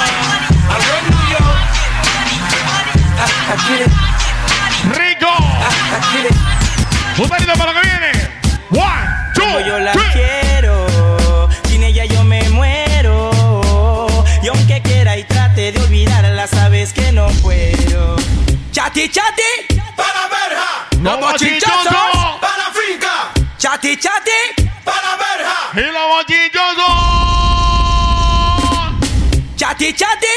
[4.91, 5.27] Rico.
[7.15, 8.11] ¿Tú estás listo para lo que viene?
[8.71, 10.11] One, two, Como yo la three.
[10.11, 13.31] quiero, sin ella yo me muero.
[14.43, 18.17] Y aunque quiera y trate de olvidarla, sabes que no puedo.
[18.73, 20.87] Chati, chati, Para verja.
[20.99, 22.39] No bochinchoso.
[22.41, 23.31] Para finca.
[23.57, 24.26] chati, chati.
[26.27, 26.83] Los bochinchosos.
[29.55, 30.27] chati, chati.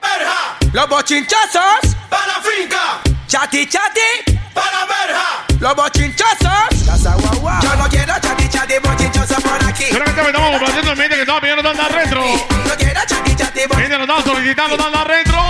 [0.00, 0.56] Verja.
[0.72, 3.00] Los bochinchosos, Para finca.
[3.26, 4.38] chati, chati.
[4.54, 5.44] Para verja.
[5.60, 6.86] Los bochinchosos.
[6.86, 7.60] Casa guau.
[7.60, 9.84] Yo no quiero chati, chati, bochinchosos por aquí.
[9.90, 12.24] Creo que estamos complaciendo el gente que estaba pidiendo tanda retro.
[12.24, 15.42] No quiero chati, chati, Gente nos está solicitando tanda retro.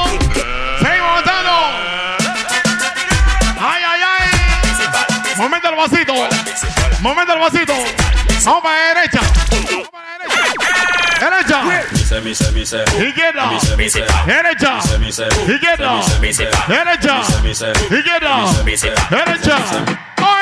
[0.80, 1.52] Seguimos avanzando.
[3.60, 5.36] Ay, ay, ay.
[5.36, 6.14] Momento del vasito.
[7.00, 7.74] Momento del vasito.
[8.44, 9.21] Vamos para la derecha
[12.20, 12.84] me say, me say,
[13.16, 13.58] get down.
[13.78, 14.82] Get down.
[15.46, 15.78] Get
[18.20, 18.54] down.
[20.24, 20.36] Oh,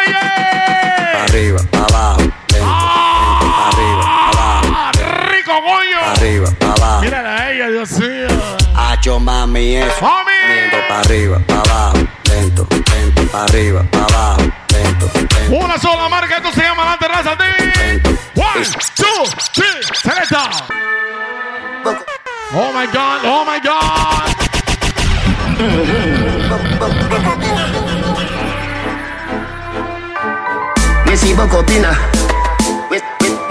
[1.30, 3.70] arriba, abajo, lento, ah.
[3.72, 4.68] arriba, abajo.
[4.74, 4.90] Ah,
[5.30, 6.00] rico coño.
[6.16, 7.00] Arriba, abajo.
[7.02, 8.28] Mírala a ella, Dios mío.
[8.74, 10.02] Hacho mami eso.
[10.02, 10.32] Mami.
[10.48, 14.42] Lento para arriba, abajo, lento, lento para arriba, abajo,
[14.72, 15.36] lento, lento.
[15.54, 18.02] Una sola marca, esto se llama la terraza de.
[18.34, 18.64] One,
[18.96, 20.32] two, three, select
[22.52, 24.34] Oh my god, oh my god.
[31.06, 31.32] Missy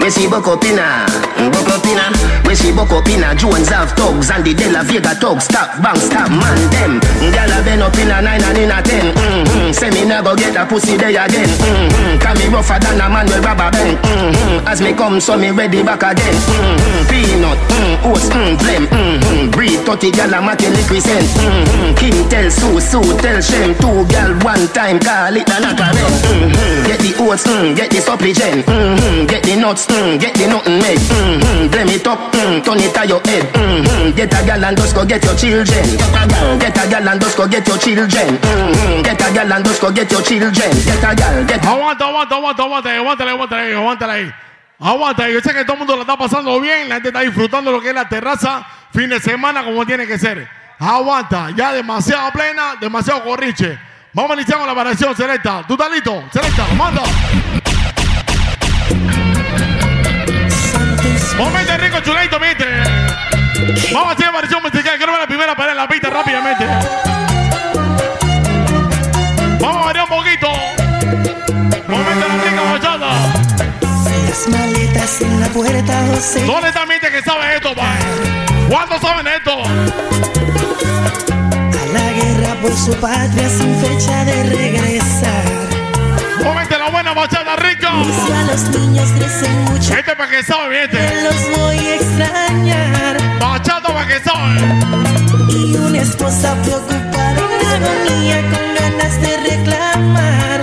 [0.00, 1.06] We see Bokopina,
[1.52, 2.48] Bokopina.
[2.48, 3.36] We see Bokopina.
[3.36, 5.44] Jones have thugs and the De La Vega thugs.
[5.44, 7.00] Stop, bang, stop, man, them.
[7.30, 9.12] Gyal a been up in a nine and in a ten.
[9.12, 9.72] Mm-hmm.
[9.72, 11.46] Say me never get a pussy day again.
[11.46, 12.18] Mm-hmm.
[12.18, 13.98] Can me rougher than a man with rubber band.
[14.00, 14.66] Mm-hmm.
[14.66, 16.34] As me come, so me ready back again.
[16.48, 17.06] Mm-hmm.
[17.12, 18.88] Peanut, mm, oats, mm, blem.
[18.88, 19.50] Mm-hmm.
[19.52, 21.28] Breed 30 gyal a make liquid scent.
[21.36, 21.94] Mm-hmm.
[22.00, 23.76] King tell Sue, Sue tell Shem.
[23.76, 26.86] Two gyal one time, call it a knock a mm-hmm.
[26.88, 28.64] Get the oats, mm, get the supplement.
[28.64, 29.26] Mm-hmm.
[29.26, 30.98] Get the nuts, mm, get the nothing made.
[30.98, 31.66] Mm-hmm.
[31.70, 33.44] Blem it up, mm, turn it to your head.
[33.52, 34.16] Mm-hmm.
[34.16, 35.84] Get a gal and just go get your children.
[36.58, 38.28] Get a gal, and just go get your children.
[38.38, 39.02] Mm-hmm.
[39.02, 40.70] Get a gal and just go get your children.
[40.86, 42.90] Get a gal, get Aguanta, aguanta, aguanta, aguanta,
[43.30, 44.32] aguántala ahí, aguántala ahí.
[44.78, 47.70] Aguanta, yo sé que todo el mundo lo está pasando bien, la gente está disfrutando
[47.70, 50.48] lo que es la terraza, fin de semana como tiene que ser.
[50.78, 53.78] Aguanta, ya demasiado plena, demasiado corriche.
[54.14, 55.64] Vamos a iniciar con la variación, Selecta.
[55.68, 56.24] ¿Tú estás listo?
[56.32, 57.02] Selecta, manda.
[61.38, 62.66] Momento rico, chulito, mite.
[63.92, 64.96] Vamos a hacer variación musical.
[64.96, 66.64] Quiero ver la primera pared en la pista rápidamente.
[69.60, 70.52] Vamos a variar un poquito.
[71.88, 73.10] Momento la rica bachata.
[74.28, 76.44] Las maletas en la puerta, José.
[76.44, 77.96] ¿Dónde está gente que sabe esto, pa?
[78.68, 79.64] ¿Cuántos saben esto?
[79.64, 79.68] A
[81.92, 85.44] la guerra por su patria sin fecha de regresar.
[86.44, 87.90] Momento buena bachata rica.
[88.28, 89.94] Y a los niños crecen mucho.
[89.94, 91.22] Este para que sabe, gente.
[91.22, 93.16] los voy a extrañar.
[93.40, 94.60] Bachata para que sabe.
[95.48, 97.42] Y una esposa preocupada
[97.74, 100.62] agonía con ganas de reclamar.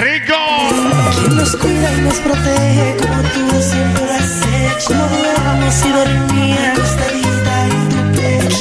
[0.00, 0.34] ¡Rico!
[1.18, 4.94] Quien nos cuida y nos protege como tú siempre lo has hecho.
[4.94, 5.26] Y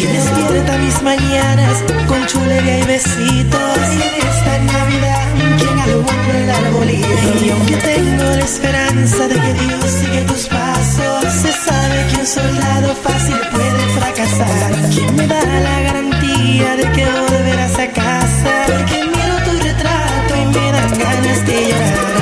[0.08, 3.78] despierta mis mañanas con chulería y besitos.
[3.98, 5.28] Y en esta Navidad,
[5.58, 7.08] quien alumbra el arbolito.
[7.46, 12.28] Y aunque tengo la esperanza de que Dios sigue tus pasos, se sabe que un
[12.28, 14.72] soldado fácil puede fracasar.
[14.94, 18.52] ¿Quién me da la garantía de que volverás a casa?
[18.68, 22.16] Porque miro tu retrato y me dan ganas de llorar.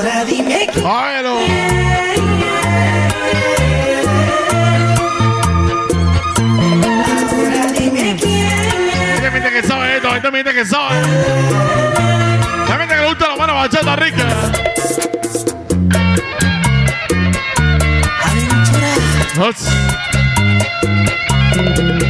[0.00, 0.66] Ahora dime
[10.42, 10.94] gente que sabe.
[12.66, 14.26] La gente que le gusta la buena bachata rica.
[21.52, 22.09] Príncipe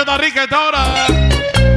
[0.00, 0.78] está rica esta hora.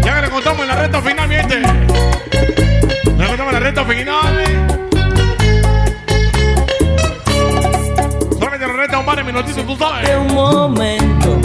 [0.04, 1.60] Ya que nos encontramos en la recta final, miente.
[1.60, 4.46] Nos encontramos en la recta final.
[8.40, 10.08] Solamente nos resta un par de minutitos, tú sabes.
[10.08, 11.40] De un momento.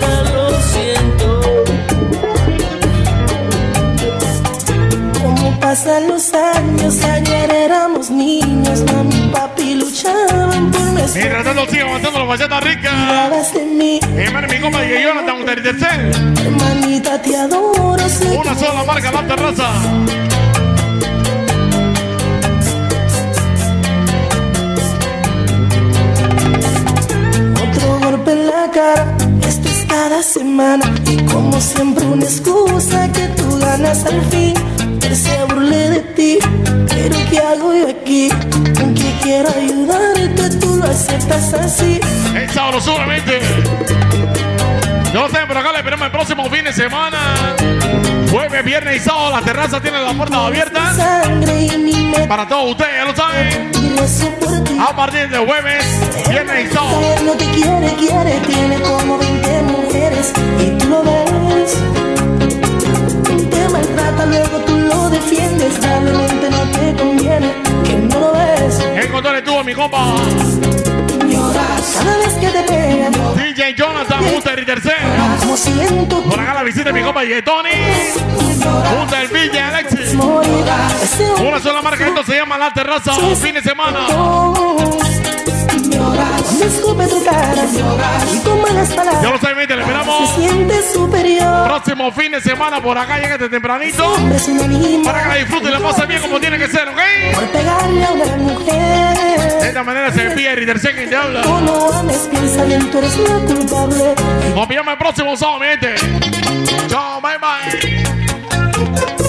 [0.00, 1.40] Te lo siento.
[5.22, 9.21] Como pasan los años, ayer éramos niños, mami.
[11.14, 12.90] Mientras tanto sigue avanzando la bachata rica.
[13.54, 16.12] En Hermano, mi compa de Jonathan, un tercer.
[16.46, 17.82] hermanita, te adoro.
[17.92, 18.04] Una
[18.54, 19.68] que- sola marca, la terraza.
[27.64, 30.84] Otro golpe en la cara, esto es cada semana.
[31.10, 34.54] Y como siempre, una excusa que tú ganas al fin.
[35.02, 36.38] Él se burle de ti,
[36.88, 38.28] pero ¿qué hago yo aquí?
[39.22, 42.00] Quiero ayudarte, tú lo aceptas así.
[42.34, 43.40] El sábado seguramente.
[45.14, 47.18] No sé, pero acá le esperamos el próximo fin de semana.
[48.30, 50.98] Jueves, viernes y sábado las terrazas tienen las puertas abiertas.
[52.28, 53.70] Para todos ustedes, ya lo saben.
[54.80, 55.84] A partir de jueves,
[56.28, 57.00] viernes y sábado.
[57.24, 61.78] No te quiere, quiere, tiene como 20 mujeres y tú lo ves.
[63.50, 64.71] Te maltrata, luego tú
[65.22, 67.52] lo defiendes, realmente no te conviene,
[67.84, 68.80] que no lo ves.
[68.94, 70.14] El control estuvo mi compa.
[71.28, 73.12] Lloras cada vez que te pegan.
[73.36, 74.96] DJ Jonathan, Junta y tercer.
[75.40, 77.70] Como siento Por acá la visita mi compa DJ Tony.
[77.70, 80.14] El DJ Alexis.
[80.14, 83.12] Una sola marca, esto se llama La Terraza.
[83.14, 84.06] Fin de semana.
[86.66, 87.54] Escupe tu cara
[88.32, 90.28] y con malas palabras Ya lo saben, le esperamos.
[90.30, 91.64] se siente superior.
[91.66, 94.14] Próximo fin de semana por acá, llegate tempranito.
[95.04, 96.98] Para que la disfruten y la pasen bien como tiene que ser, ¿ok?
[97.34, 99.60] por pegarle a una mujer.
[99.60, 101.42] De esta manera se despide Ritersen quien te habla.
[101.42, 104.14] Tú no ames, piensa bien, tú eres la culpable.
[104.54, 105.94] Nos vemos el próximo sábado, mi gente.
[106.88, 109.21] Chao, bye bye.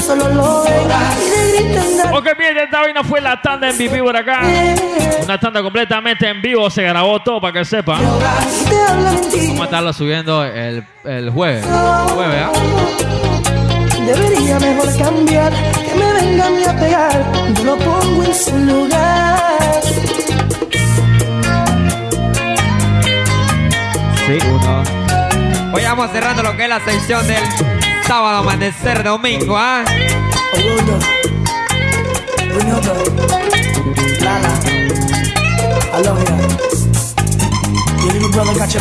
[0.00, 0.88] Solo lo ven.
[1.24, 2.14] Y le gritan.
[2.14, 4.42] Ok, bien, esta vaina fue la tanda en vivo por acá.
[5.22, 8.00] Una tanda completamente en vivo, se grabó todo para que sepan.
[8.02, 11.64] Vamos a estarlo subiendo el, el jueves.
[11.64, 12.52] Jueves, ¿ah?
[14.06, 19.80] Debería mejor cambiar, que me vengan a pegar, yo lo pongo en su lugar.
[24.26, 24.82] Sí, uno.
[25.72, 27.44] Hoy vamos cerrando lo que es la sección del
[28.10, 29.84] sábado, amanecer, domingo, ¿ah?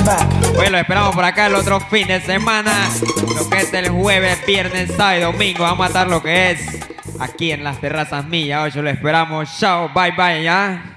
[0.03, 0.55] Back.
[0.55, 2.89] Bueno, esperamos por acá el otro fin de semana.
[3.37, 5.61] Lo que es el jueves, viernes, sábado y domingo.
[5.61, 6.79] Vamos a estar lo que es
[7.19, 8.75] aquí en las terrazas millas.
[8.75, 9.55] Hoy lo esperamos.
[9.59, 10.88] Chao, bye bye, ya.